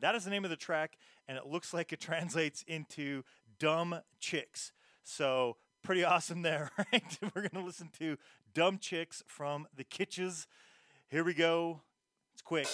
That 0.00 0.14
is 0.14 0.24
the 0.24 0.30
name 0.30 0.44
of 0.44 0.50
the 0.50 0.56
track, 0.56 0.96
and 1.28 1.38
it 1.38 1.46
looks 1.46 1.72
like 1.72 1.92
it 1.92 2.00
translates 2.00 2.64
into 2.66 3.22
dumb 3.58 4.00
chicks. 4.20 4.72
So, 5.04 5.56
pretty 5.82 6.04
awesome 6.04 6.42
there, 6.42 6.70
right? 6.92 7.18
We're 7.22 7.42
going 7.42 7.62
to 7.62 7.64
listen 7.64 7.90
to 7.98 8.16
Dumb 8.54 8.78
Chicks 8.78 9.22
from 9.26 9.66
the 9.74 9.84
Kitsches. 9.84 10.46
Here 11.08 11.24
we 11.24 11.34
go. 11.34 11.82
It's 12.44 12.48
quick. 12.48 12.66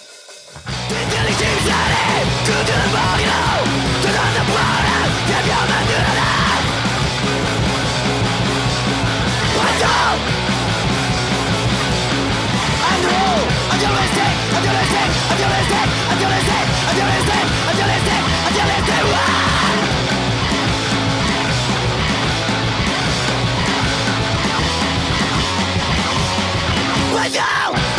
Let's 27.14 27.37
go! 27.37 27.88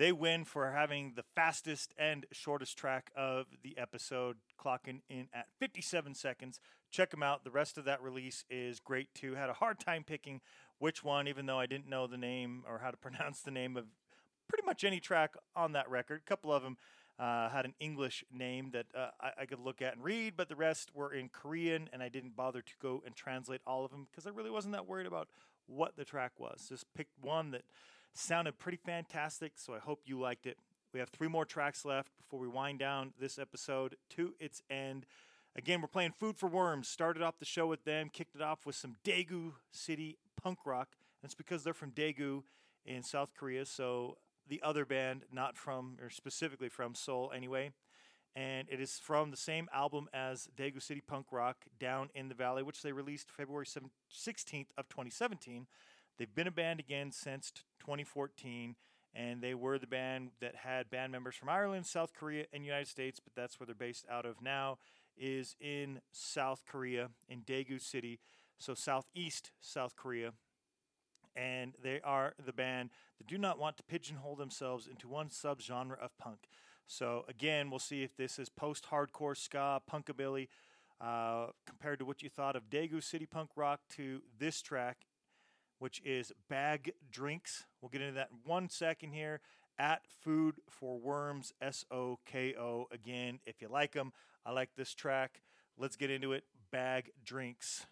They 0.00 0.12
win 0.12 0.46
for 0.46 0.70
having 0.70 1.12
the 1.14 1.24
fastest 1.36 1.92
and 1.98 2.24
shortest 2.32 2.78
track 2.78 3.10
of 3.14 3.48
the 3.62 3.76
episode, 3.76 4.38
clocking 4.58 5.02
in 5.10 5.28
at 5.34 5.48
57 5.58 6.14
seconds. 6.14 6.58
Check 6.90 7.10
them 7.10 7.22
out. 7.22 7.44
The 7.44 7.50
rest 7.50 7.76
of 7.76 7.84
that 7.84 8.00
release 8.00 8.46
is 8.48 8.80
great 8.80 9.12
too. 9.12 9.34
Had 9.34 9.50
a 9.50 9.52
hard 9.52 9.78
time 9.78 10.02
picking 10.02 10.40
which 10.78 11.04
one, 11.04 11.28
even 11.28 11.44
though 11.44 11.58
I 11.58 11.66
didn't 11.66 11.86
know 11.86 12.06
the 12.06 12.16
name 12.16 12.64
or 12.66 12.78
how 12.78 12.90
to 12.90 12.96
pronounce 12.96 13.42
the 13.42 13.50
name 13.50 13.76
of 13.76 13.84
pretty 14.48 14.64
much 14.64 14.84
any 14.84 15.00
track 15.00 15.34
on 15.54 15.72
that 15.72 15.90
record. 15.90 16.22
A 16.24 16.26
couple 16.26 16.50
of 16.50 16.62
them 16.62 16.78
uh, 17.18 17.50
had 17.50 17.66
an 17.66 17.74
English 17.78 18.24
name 18.32 18.70
that 18.70 18.86
uh, 18.96 19.08
I, 19.20 19.42
I 19.42 19.44
could 19.44 19.60
look 19.60 19.82
at 19.82 19.96
and 19.96 20.02
read, 20.02 20.32
but 20.34 20.48
the 20.48 20.56
rest 20.56 20.92
were 20.94 21.12
in 21.12 21.28
Korean, 21.28 21.90
and 21.92 22.02
I 22.02 22.08
didn't 22.08 22.34
bother 22.34 22.62
to 22.62 22.72
go 22.80 23.02
and 23.04 23.14
translate 23.14 23.60
all 23.66 23.84
of 23.84 23.90
them 23.90 24.06
because 24.10 24.26
I 24.26 24.30
really 24.30 24.50
wasn't 24.50 24.72
that 24.72 24.88
worried 24.88 25.06
about 25.06 25.28
what 25.66 25.98
the 25.98 26.06
track 26.06 26.32
was. 26.38 26.68
Just 26.70 26.86
picked 26.94 27.12
one 27.20 27.50
that 27.50 27.64
sounded 28.14 28.58
pretty 28.58 28.78
fantastic, 28.78 29.52
so 29.56 29.74
I 29.74 29.78
hope 29.78 30.02
you 30.04 30.18
liked 30.18 30.46
it. 30.46 30.58
We 30.92 31.00
have 31.00 31.08
three 31.08 31.28
more 31.28 31.44
tracks 31.44 31.84
left 31.84 32.16
before 32.16 32.40
we 32.40 32.48
wind 32.48 32.78
down 32.80 33.12
this 33.18 33.38
episode 33.38 33.96
to 34.10 34.34
its 34.40 34.62
end. 34.68 35.06
Again, 35.56 35.80
we're 35.80 35.88
playing 35.88 36.12
Food 36.12 36.36
for 36.36 36.48
Worms. 36.48 36.88
Started 36.88 37.22
off 37.22 37.38
the 37.38 37.44
show 37.44 37.66
with 37.66 37.84
them, 37.84 38.08
kicked 38.12 38.34
it 38.34 38.42
off 38.42 38.66
with 38.66 38.74
some 38.74 38.96
Daegu 39.04 39.52
City 39.70 40.18
punk 40.40 40.58
rock. 40.64 40.88
That's 41.22 41.34
because 41.34 41.62
they're 41.62 41.74
from 41.74 41.92
Daegu 41.92 42.42
in 42.84 43.02
South 43.02 43.34
Korea, 43.36 43.66
so 43.66 44.16
the 44.48 44.60
other 44.62 44.84
band, 44.84 45.22
not 45.32 45.56
from, 45.56 45.96
or 46.02 46.10
specifically 46.10 46.68
from 46.68 46.94
Seoul 46.94 47.32
anyway. 47.34 47.70
And 48.36 48.68
it 48.70 48.80
is 48.80 48.98
from 48.98 49.30
the 49.30 49.36
same 49.36 49.68
album 49.72 50.08
as 50.12 50.48
Daegu 50.56 50.80
City 50.80 51.00
Punk 51.00 51.26
Rock, 51.30 51.66
Down 51.78 52.10
in 52.14 52.28
the 52.28 52.34
Valley, 52.34 52.62
which 52.62 52.82
they 52.82 52.92
released 52.92 53.30
February 53.30 53.66
7, 53.66 53.90
16th 54.12 54.68
of 54.78 54.88
2017. 54.88 55.66
They've 56.18 56.34
been 56.34 56.46
a 56.46 56.52
band 56.52 56.80
again 56.80 57.12
since 57.12 57.50
2014, 57.80 58.76
and 59.14 59.40
they 59.40 59.54
were 59.54 59.78
the 59.78 59.86
band 59.86 60.30
that 60.40 60.54
had 60.56 60.90
band 60.90 61.12
members 61.12 61.34
from 61.34 61.48
Ireland, 61.48 61.86
South 61.86 62.12
Korea, 62.14 62.44
and 62.52 62.64
United 62.64 62.88
States, 62.88 63.20
but 63.20 63.34
that's 63.34 63.58
where 63.58 63.66
they're 63.66 63.74
based 63.74 64.06
out 64.10 64.26
of 64.26 64.42
now, 64.42 64.78
is 65.16 65.56
in 65.60 66.00
South 66.12 66.64
Korea, 66.66 67.08
in 67.28 67.40
Daegu 67.40 67.80
City, 67.80 68.20
so 68.58 68.74
southeast 68.74 69.52
South 69.60 69.96
Korea. 69.96 70.32
And 71.36 71.74
they 71.82 72.00
are 72.02 72.34
the 72.44 72.52
band 72.52 72.90
that 73.18 73.26
do 73.26 73.38
not 73.38 73.58
want 73.58 73.76
to 73.78 73.82
pigeonhole 73.82 74.36
themselves 74.36 74.86
into 74.86 75.08
one 75.08 75.28
subgenre 75.28 75.98
of 75.98 76.16
punk. 76.18 76.48
So 76.86 77.24
again, 77.28 77.70
we'll 77.70 77.78
see 77.78 78.02
if 78.02 78.16
this 78.16 78.38
is 78.38 78.48
post-hardcore 78.48 79.36
ska, 79.36 79.80
punkabilly, 79.90 80.48
uh, 81.00 81.46
compared 81.66 81.98
to 82.00 82.04
what 82.04 82.22
you 82.22 82.28
thought 82.28 82.56
of 82.56 82.68
Daegu 82.68 83.02
City 83.02 83.26
punk 83.26 83.50
rock 83.56 83.80
to 83.90 84.22
this 84.38 84.60
track 84.60 85.06
which 85.80 86.00
is 86.04 86.30
Bag 86.48 86.92
Drinks. 87.10 87.66
We'll 87.80 87.88
get 87.88 88.02
into 88.02 88.14
that 88.14 88.28
in 88.30 88.38
one 88.48 88.68
second 88.68 89.12
here. 89.12 89.40
At 89.78 90.02
Food 90.06 90.56
for 90.68 90.98
Worms, 90.98 91.52
S 91.60 91.84
O 91.90 92.18
K 92.26 92.54
O. 92.54 92.86
Again, 92.92 93.40
if 93.46 93.62
you 93.62 93.68
like 93.68 93.92
them, 93.92 94.12
I 94.44 94.52
like 94.52 94.70
this 94.76 94.94
track. 94.94 95.40
Let's 95.78 95.96
get 95.96 96.10
into 96.10 96.32
it. 96.32 96.44
Bag 96.70 97.10
Drinks. 97.24 97.86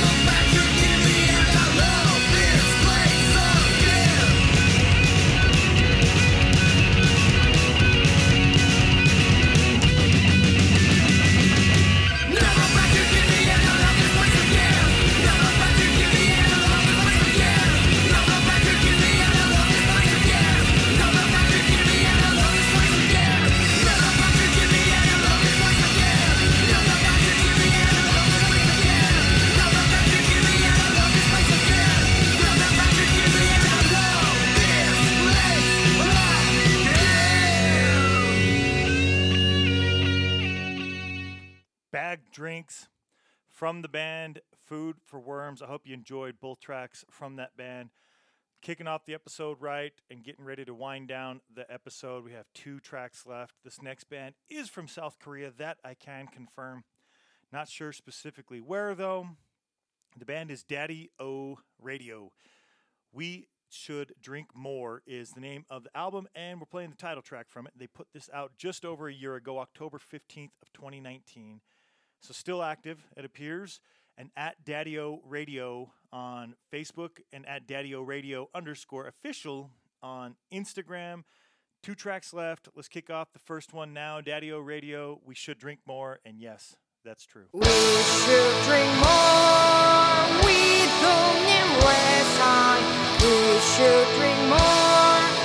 love. 0.00 0.23
I 45.62 45.66
hope 45.66 45.86
you 45.86 45.94
enjoyed 45.94 46.40
both 46.40 46.60
tracks 46.60 47.04
from 47.10 47.36
that 47.36 47.56
band. 47.56 47.90
Kicking 48.62 48.86
off 48.86 49.04
the 49.04 49.14
episode 49.14 49.58
right 49.60 49.92
and 50.10 50.24
getting 50.24 50.44
ready 50.44 50.64
to 50.64 50.74
wind 50.74 51.08
down 51.08 51.40
the 51.54 51.70
episode. 51.70 52.24
We 52.24 52.32
have 52.32 52.46
two 52.54 52.80
tracks 52.80 53.26
left. 53.26 53.56
This 53.62 53.82
next 53.82 54.04
band 54.04 54.34
is 54.48 54.70
from 54.70 54.88
South 54.88 55.18
Korea. 55.18 55.50
That 55.56 55.78
I 55.84 55.94
can 55.94 56.28
confirm. 56.28 56.84
Not 57.52 57.68
sure 57.68 57.92
specifically 57.92 58.60
where, 58.60 58.94
though. 58.94 59.28
The 60.16 60.24
band 60.24 60.50
is 60.50 60.62
Daddy 60.62 61.10
O 61.18 61.58
Radio. 61.80 62.32
We 63.12 63.48
Should 63.68 64.14
Drink 64.20 64.48
More 64.54 65.02
is 65.06 65.32
the 65.32 65.40
name 65.40 65.64
of 65.68 65.84
the 65.84 65.96
album, 65.96 66.28
and 66.34 66.60
we're 66.60 66.66
playing 66.66 66.90
the 66.90 66.96
title 66.96 67.22
track 67.22 67.46
from 67.48 67.66
it. 67.66 67.72
They 67.76 67.86
put 67.86 68.08
this 68.12 68.30
out 68.32 68.52
just 68.56 68.84
over 68.84 69.08
a 69.08 69.12
year 69.12 69.34
ago, 69.34 69.58
October 69.58 69.98
15th 69.98 70.52
of 70.62 70.72
2019. 70.72 71.60
So 72.20 72.32
still 72.32 72.62
active, 72.62 73.04
it 73.16 73.24
appears. 73.24 73.80
And 74.16 74.30
at 74.36 74.64
Daddy 74.64 74.98
O 74.98 75.20
Radio 75.26 75.90
on 76.12 76.54
Facebook 76.72 77.20
and 77.32 77.46
at 77.48 77.66
Daddy 77.66 77.94
O 77.94 78.02
Radio 78.02 78.48
underscore 78.54 79.08
official 79.08 79.70
on 80.02 80.36
Instagram. 80.52 81.24
Two 81.82 81.94
tracks 81.94 82.32
left. 82.32 82.68
Let's 82.74 82.88
kick 82.88 83.10
off 83.10 83.32
the 83.32 83.38
first 83.40 83.72
one 83.72 83.92
now. 83.92 84.20
Daddy 84.20 84.52
O 84.52 84.58
Radio, 84.58 85.20
We 85.24 85.34
Should 85.34 85.58
Drink 85.58 85.80
More. 85.86 86.20
And 86.24 86.40
yes, 86.40 86.76
that's 87.04 87.26
true. 87.26 87.46
We 87.52 87.64
should 87.64 88.64
drink 88.64 88.90
more. 89.02 90.46
We 90.46 90.86
don't. 91.02 91.34
We 93.24 93.60
should 93.60 94.06
drink 94.16 94.38
more. 94.48 95.43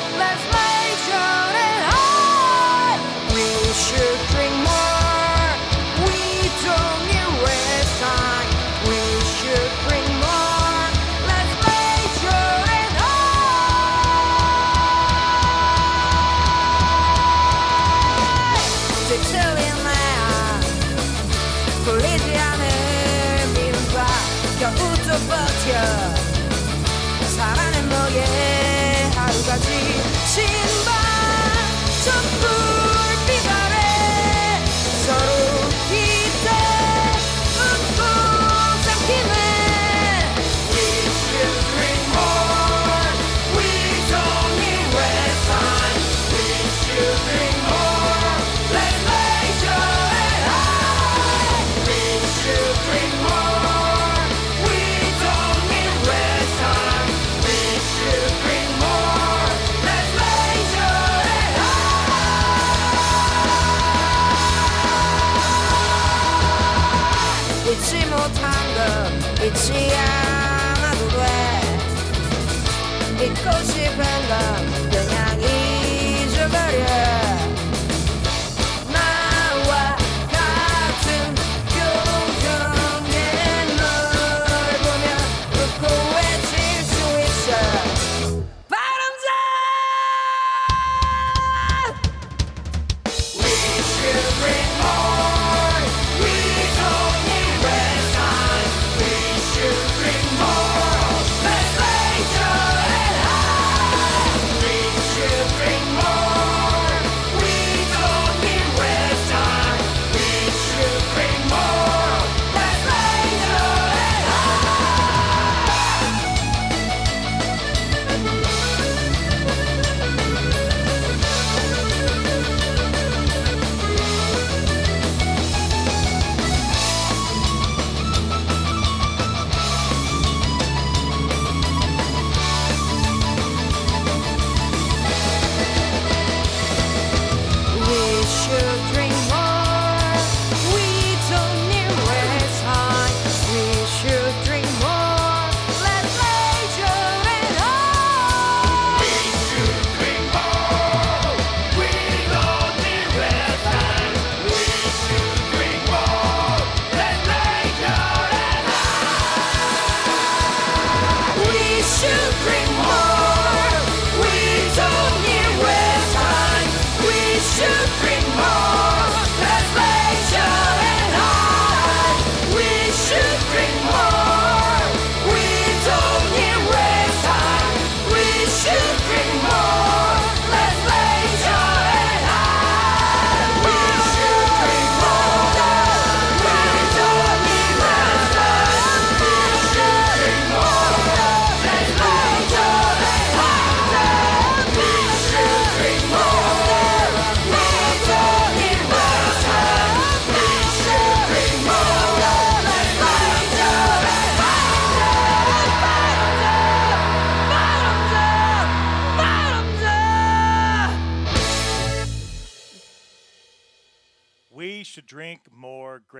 굴리지 21.89 22.37
않을 22.37 23.47
믿음과 23.55 24.05
겨우도 24.59 25.07
버텨. 25.27 25.69
살아낸 27.35 27.89
너의 27.89 29.09
하루같이 29.15 29.67
신발 30.27 30.93
전불 32.05 32.78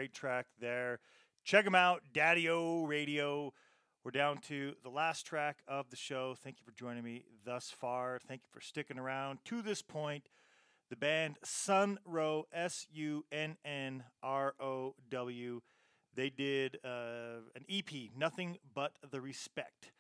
Great 0.10 0.16
track 0.20 0.48
there. 0.60 1.00
Check 1.44 1.66
them 1.66 1.76
out, 1.76 2.02
Daddy 2.14 2.50
O 2.50 2.84
Radio. 2.86 3.54
We're 4.04 4.10
down 4.10 4.38
to 4.48 4.74
the 4.82 4.90
last 4.90 5.28
track 5.28 5.60
of 5.68 5.92
the 5.92 5.96
show. 5.96 6.36
Thank 6.44 6.58
you 6.58 6.66
for 6.66 6.72
joining 6.72 7.04
me 7.04 7.26
thus 7.46 7.70
far. 7.70 8.18
Thank 8.28 8.42
you 8.42 8.50
for 8.52 8.60
sticking 8.60 8.98
around 8.98 9.40
to 9.46 9.62
this 9.62 9.84
point. 9.84 10.30
The 10.90 10.96
band 10.96 11.38
Sunnrow, 11.46 12.46
S 12.52 12.88
U 12.92 13.24
N 13.32 13.58
N 13.64 14.04
R 14.24 14.56
O 14.60 14.96
W. 15.12 15.62
They 16.16 16.32
did 16.32 16.80
uh, 16.84 17.42
an 17.56 17.66
EP, 17.70 18.10
Nothing 18.18 18.58
But 18.74 18.94
the 19.12 19.22
Respect. 19.22 19.92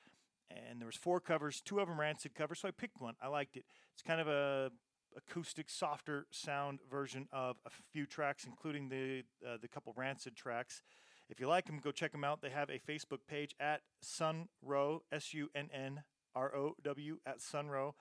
And 0.50 0.80
there 0.82 0.88
was 0.88 0.96
four 0.96 1.20
covers, 1.20 1.62
two 1.62 1.80
of 1.80 1.88
them 1.88 2.00
Rancid 2.00 2.34
covers, 2.34 2.62
so 2.62 2.68
I 2.68 2.72
picked 2.72 3.00
one. 3.00 3.14
I 3.22 3.28
liked 3.28 3.58
it. 3.58 3.66
It's 3.94 4.02
kind 4.02 4.20
of 4.20 4.28
a, 4.28 4.72
acoustic, 5.20 5.70
softer 5.70 6.26
sound 6.32 6.80
version 6.90 7.28
of 7.32 7.58
a 7.66 7.70
few 7.92 8.06
tracks, 8.06 8.46
including 8.46 8.90
the 8.90 9.24
uh, 9.48 9.58
the 9.62 9.68
couple 9.68 9.94
Rancid 9.96 10.36
tracks. 10.36 10.82
If 11.30 11.40
you 11.40 11.48
like 11.48 11.66
them, 11.66 11.80
go 11.80 11.92
check 11.92 12.12
them 12.12 12.24
out. 12.24 12.42
They 12.42 12.50
have 12.50 12.70
a 12.70 12.80
Facebook 12.80 13.20
page 13.28 13.56
at 13.60 13.82
Sunnrow, 14.04 15.02
S 15.12 15.34
U 15.34 15.50
N 15.54 15.70
N 15.74 16.04
R 16.36 16.56
O 16.56 16.76
W, 16.84 17.20
at 17.26 17.40
Sunnrow. 17.40 17.94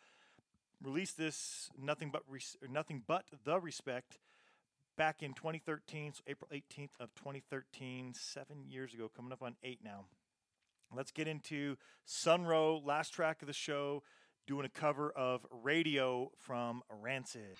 Released 0.83 1.19
this 1.19 1.71
nothing 1.81 2.11
but 2.11 2.23
res- 2.29 2.57
nothing 2.69 3.03
but 3.07 3.25
the 3.45 3.61
respect 3.61 4.19
back 4.97 5.23
in 5.23 5.35
2013, 5.35 6.15
so 6.15 6.23
April 6.27 6.51
18th 6.53 6.91
of 6.99 7.15
2013, 7.15 8.15
seven 8.15 8.65
years 8.67 8.95
ago, 8.95 9.11
coming 9.15 9.33
up 9.33 9.43
on 9.43 9.57
eight 9.63 9.81
now. 9.85 10.07
Let's 10.95 11.11
get 11.11 11.29
into 11.29 11.77
Sunnrow, 12.07 12.85
last 12.85 13.11
track 13.11 13.43
of 13.43 13.47
the 13.47 13.53
show, 13.53 14.03
doing 14.49 14.65
a 14.65 14.81
cover 14.81 15.11
of 15.11 15.47
Radio 15.63 16.33
from 16.39 16.83
Rancid. 16.91 17.59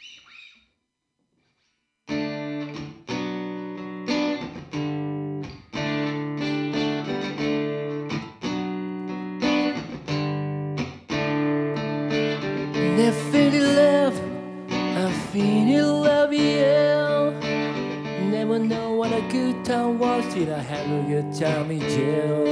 Till 20.39 20.55
I 20.55 20.61
have 20.61 21.09
good 21.09 21.35
time 21.35 21.71
in 21.71 21.81
jail. 21.81 22.45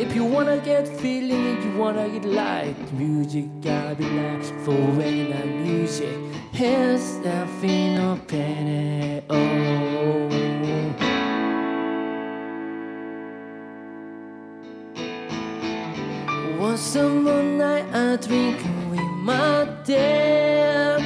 If 0.00 0.16
you 0.16 0.24
wanna 0.24 0.58
get 0.58 0.88
feeling, 0.88 1.56
if 1.56 1.64
you 1.64 1.72
wanna 1.76 2.08
get 2.08 2.24
light, 2.24 2.74
music 2.92 3.46
gotta 3.60 3.94
be 3.94 4.04
light 4.04 4.44
for 4.64 4.80
when 4.98 5.32
I 5.32 5.44
music. 5.44 6.16
Here's 6.52 7.18
nothing 7.18 7.94
no 7.94 8.18
pain 8.26 8.66
at 8.68 9.24
all. 9.30 10.28
One 16.58 16.78
summer 16.78 17.42
night 17.42 17.86
I 17.94 18.16
drink 18.16 18.58
with 18.90 19.10
my 19.30 19.68
dad. 19.84 21.00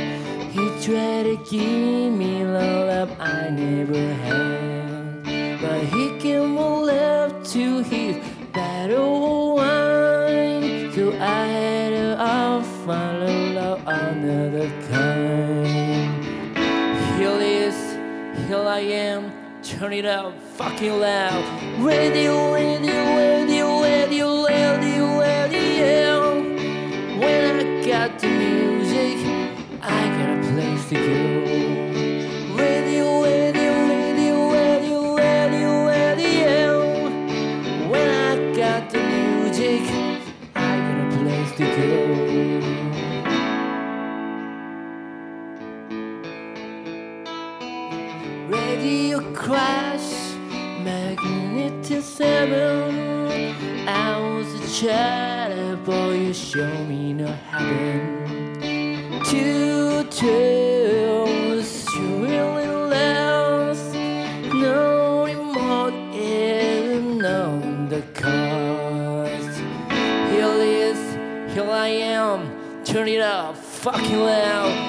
He 0.54 0.64
tried 0.84 1.24
to 1.24 1.36
give 1.50 2.12
me 2.20 2.33
I 18.74 18.80
am, 18.80 19.62
turn 19.62 19.92
it 19.92 20.04
up 20.04 20.34
fucking 20.56 20.98
loud. 20.98 21.44
Radio, 21.80 22.52
radio, 22.52 22.92
radio, 23.16 23.80
radio, 23.80 24.44
radio, 24.46 25.20
radio. 25.20 26.42
When 27.20 27.60
I 27.60 27.86
got 27.86 28.18
the 28.18 28.26
music, 28.26 29.18
I 29.80 30.08
got 30.18 30.38
a 30.38 30.52
place 30.52 30.88
to 30.88 30.94
go. 30.96 31.23
To 51.84 52.02
I 53.86 54.18
was 54.18 54.48
a 54.54 54.86
child, 54.86 55.84
boy, 55.84 56.14
you 56.14 56.32
show 56.32 56.74
me 56.86 57.12
no 57.12 57.26
heaven 57.26 59.20
Two 59.26 60.04
tales, 60.04 61.84
you 61.94 62.24
really 62.24 62.68
lost 62.68 63.92
No 64.54 65.26
remote 65.26 65.92
and 66.14 67.18
no 67.18 67.60
the 67.90 68.00
cost 68.14 69.58
Here 70.30 70.54
it 70.54 70.68
is, 70.88 71.52
here 71.52 71.70
I 71.70 71.88
am, 71.88 72.84
turn 72.84 73.08
it 73.08 73.20
up 73.20 73.58
fucking 73.58 74.20
loud 74.20 74.83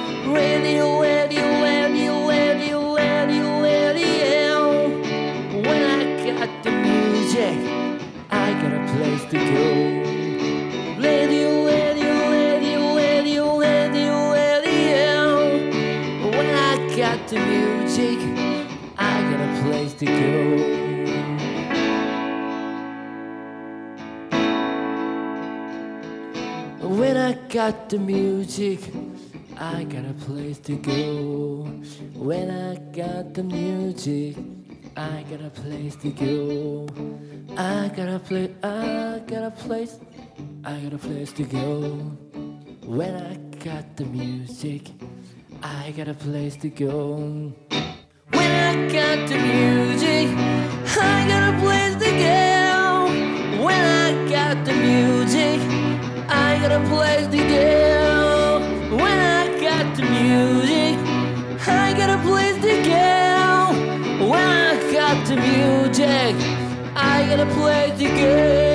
got 27.55 27.87
the 27.87 27.97
music, 27.97 28.81
I 29.55 29.85
got 29.85 30.03
a 30.03 30.13
place 30.25 30.59
to 30.59 30.75
go. 30.75 31.63
When 32.13 32.51
I 32.51 32.75
got 32.91 33.33
the 33.33 33.43
music, 33.43 34.35
I 34.97 35.23
got 35.29 35.39
a 35.39 35.49
place 35.49 35.95
to 36.03 36.09
go. 36.09 36.85
I 37.55 37.87
got 37.95 38.09
a 38.09 38.19
place, 38.19 38.51
I 38.61 39.21
got 39.25 39.43
a 39.43 39.51
place, 39.51 39.99
I 40.65 40.79
got 40.81 40.95
a 40.95 40.97
place 40.97 41.31
to 41.31 41.43
go. 41.45 41.91
When 42.83 43.15
I 43.15 43.35
got 43.63 43.95
the 43.95 44.03
music, 44.03 44.91
I 45.63 45.93
got 45.95 46.09
a 46.09 46.13
place 46.13 46.57
to 46.57 46.69
go. 46.69 47.53
When 48.31 48.51
I 48.51 48.73
got 48.91 49.29
the 49.29 49.37
music, 49.37 50.27
I 50.99 51.25
got 51.29 51.53
a 51.53 51.59
place 51.61 51.95
to 52.03 52.11
go. 52.27 53.63
When 53.63 53.81
I 54.03 54.29
got 54.29 54.65
the 54.65 54.73
music, 54.73 55.74
I 56.27 56.59
got 56.59 56.71
a 56.71 56.79
place 56.89 57.27
to 57.27 57.37
go. 57.37 58.95
When 58.95 59.19
I 59.19 59.59
got 59.61 59.95
the 59.95 60.03
music, 60.03 60.97
I 61.67 61.93
got 61.97 62.09
a 62.09 62.21
place 62.21 62.55
to 62.61 62.75
go. 62.83 64.25
When 64.29 64.39
I 64.39 64.91
got 64.91 65.25
the 65.27 65.35
music, 65.35 66.35
I 66.95 67.25
got 67.29 67.39
a 67.39 67.45
place 67.53 67.97
to 67.99 68.74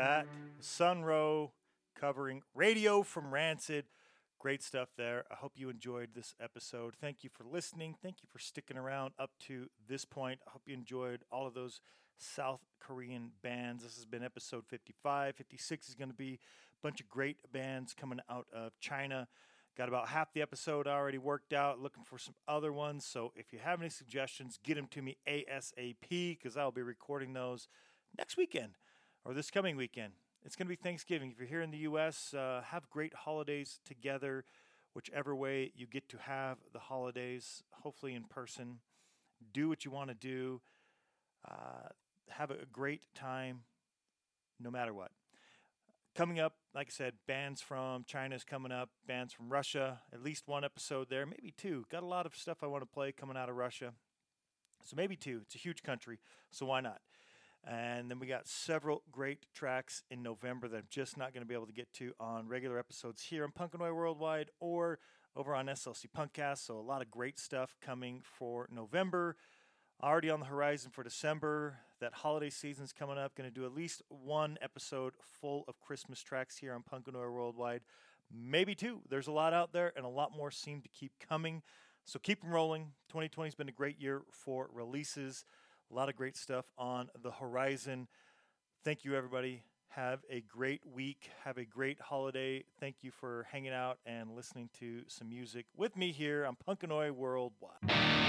That 0.00 0.26
Sunnrow 0.62 1.50
covering 1.94 2.40
Radio 2.54 3.02
from 3.02 3.34
Rancid. 3.34 3.84
Great 4.38 4.62
stuff 4.62 4.88
there. 4.96 5.24
I 5.30 5.34
hope 5.34 5.52
you 5.56 5.68
enjoyed 5.68 6.14
this 6.14 6.34
episode. 6.42 6.94
Thank 6.98 7.22
you 7.22 7.28
for 7.28 7.44
listening. 7.44 7.96
Thank 8.02 8.22
you 8.22 8.28
for 8.32 8.38
sticking 8.38 8.78
around 8.78 9.12
up 9.18 9.32
to 9.40 9.66
this 9.86 10.06
point. 10.06 10.40
I 10.46 10.52
hope 10.52 10.62
you 10.64 10.72
enjoyed 10.72 11.20
all 11.30 11.46
of 11.46 11.52
those 11.52 11.82
South 12.16 12.62
Korean 12.80 13.32
bands. 13.42 13.82
This 13.82 13.96
has 13.96 14.06
been 14.06 14.24
episode 14.24 14.64
55. 14.68 15.36
56 15.36 15.90
is 15.90 15.94
going 15.94 16.08
to 16.08 16.16
be 16.16 16.32
a 16.32 16.82
bunch 16.82 17.02
of 17.02 17.08
great 17.10 17.36
bands 17.52 17.92
coming 17.92 18.20
out 18.30 18.46
of 18.54 18.72
China. 18.80 19.28
Got 19.76 19.88
about 19.90 20.08
half 20.08 20.32
the 20.32 20.40
episode 20.40 20.86
already 20.86 21.18
worked 21.18 21.52
out. 21.52 21.78
Looking 21.78 22.04
for 22.04 22.16
some 22.16 22.36
other 22.48 22.72
ones. 22.72 23.04
So 23.04 23.34
if 23.36 23.52
you 23.52 23.58
have 23.62 23.82
any 23.82 23.90
suggestions, 23.90 24.58
get 24.64 24.76
them 24.76 24.86
to 24.92 25.02
me 25.02 25.18
ASAP 25.28 26.08
because 26.08 26.56
I'll 26.56 26.72
be 26.72 26.80
recording 26.80 27.34
those 27.34 27.68
next 28.16 28.38
weekend 28.38 28.76
or 29.24 29.34
this 29.34 29.50
coming 29.50 29.76
weekend. 29.76 30.12
It's 30.44 30.56
going 30.56 30.66
to 30.66 30.70
be 30.70 30.76
Thanksgiving. 30.76 31.30
If 31.30 31.38
you're 31.38 31.48
here 31.48 31.62
in 31.62 31.70
the 31.70 31.78
U.S., 31.78 32.32
uh, 32.32 32.62
have 32.66 32.88
great 32.88 33.14
holidays 33.14 33.80
together, 33.84 34.44
whichever 34.94 35.34
way 35.36 35.72
you 35.74 35.86
get 35.86 36.08
to 36.10 36.18
have 36.18 36.58
the 36.72 36.78
holidays, 36.78 37.62
hopefully 37.82 38.14
in 38.14 38.24
person. 38.24 38.78
Do 39.52 39.68
what 39.68 39.84
you 39.84 39.90
want 39.90 40.08
to 40.08 40.14
do. 40.14 40.60
Uh, 41.48 41.88
have 42.30 42.50
a 42.50 42.66
great 42.72 43.02
time 43.14 43.60
no 44.58 44.70
matter 44.70 44.92
what. 44.92 45.10
coming 46.14 46.40
up, 46.40 46.54
like 46.74 46.88
I 46.88 46.90
said, 46.90 47.14
bands 47.26 47.60
from 47.60 48.04
China's 48.04 48.44
coming 48.44 48.72
up, 48.72 48.90
bands 49.06 49.32
from 49.32 49.48
Russia, 49.48 50.00
at 50.12 50.22
least 50.22 50.46
one 50.46 50.64
episode 50.64 51.08
there, 51.08 51.24
maybe 51.24 51.54
two. 51.56 51.84
Got 51.90 52.02
a 52.02 52.06
lot 52.06 52.26
of 52.26 52.34
stuff 52.34 52.58
I 52.62 52.66
want 52.66 52.82
to 52.82 52.86
play 52.86 53.12
coming 53.12 53.36
out 53.36 53.48
of 53.48 53.56
Russia. 53.56 53.92
So 54.84 54.96
maybe 54.96 55.16
two. 55.16 55.40
It's 55.44 55.54
a 55.54 55.58
huge 55.58 55.82
country, 55.82 56.18
so 56.50 56.66
why 56.66 56.80
not? 56.80 57.00
And 57.66 58.10
then 58.10 58.18
we 58.18 58.26
got 58.26 58.46
several 58.46 59.02
great 59.12 59.46
tracks 59.54 60.02
in 60.10 60.22
November 60.22 60.66
that 60.68 60.76
I'm 60.76 60.86
just 60.88 61.16
not 61.16 61.34
going 61.34 61.42
to 61.42 61.48
be 61.48 61.54
able 61.54 61.66
to 61.66 61.72
get 61.72 61.92
to 61.94 62.14
on 62.18 62.48
regular 62.48 62.78
episodes 62.78 63.22
here 63.22 63.44
on 63.44 63.52
Punkanoid 63.52 63.94
Worldwide 63.94 64.50
or 64.60 64.98
over 65.36 65.54
on 65.54 65.66
SLC 65.66 66.06
Punkcast. 66.16 66.58
So 66.66 66.78
a 66.78 66.80
lot 66.80 67.02
of 67.02 67.10
great 67.10 67.38
stuff 67.38 67.76
coming 67.80 68.22
for 68.24 68.66
November. 68.72 69.36
Already 70.02 70.30
on 70.30 70.40
the 70.40 70.46
horizon 70.46 70.90
for 70.90 71.04
December. 71.04 71.76
That 72.00 72.14
holiday 72.14 72.48
season's 72.48 72.94
coming 72.94 73.18
up. 73.18 73.34
Going 73.34 73.48
to 73.48 73.54
do 73.54 73.66
at 73.66 73.74
least 73.74 74.00
one 74.08 74.56
episode 74.62 75.12
full 75.20 75.64
of 75.68 75.78
Christmas 75.80 76.22
tracks 76.22 76.56
here 76.56 76.72
on 76.72 76.82
Punkanoid 76.82 77.30
Worldwide. 77.30 77.82
Maybe 78.32 78.74
two. 78.74 79.02
There's 79.10 79.26
a 79.26 79.32
lot 79.32 79.52
out 79.52 79.74
there, 79.74 79.92
and 79.96 80.06
a 80.06 80.08
lot 80.08 80.34
more 80.34 80.50
seem 80.50 80.80
to 80.80 80.88
keep 80.88 81.12
coming. 81.28 81.62
So 82.06 82.18
keep 82.18 82.40
them 82.40 82.50
rolling. 82.50 82.92
2020 83.08 83.48
has 83.48 83.54
been 83.54 83.68
a 83.68 83.72
great 83.72 84.00
year 84.00 84.22
for 84.30 84.70
releases. 84.72 85.44
A 85.90 85.96
lot 85.96 86.08
of 86.08 86.14
great 86.14 86.36
stuff 86.36 86.66
on 86.78 87.08
the 87.20 87.32
horizon. 87.32 88.06
Thank 88.84 89.04
you, 89.04 89.16
everybody. 89.16 89.62
Have 89.88 90.20
a 90.30 90.40
great 90.42 90.82
week. 90.86 91.30
Have 91.44 91.58
a 91.58 91.64
great 91.64 92.00
holiday. 92.00 92.62
Thank 92.78 93.02
you 93.02 93.10
for 93.10 93.48
hanging 93.50 93.72
out 93.72 93.98
and 94.06 94.36
listening 94.36 94.70
to 94.78 95.02
some 95.08 95.28
music 95.28 95.66
with 95.76 95.96
me 95.96 96.12
here 96.12 96.46
on 96.46 96.56
Punkanoid 96.56 97.10
Worldwide. 97.10 98.19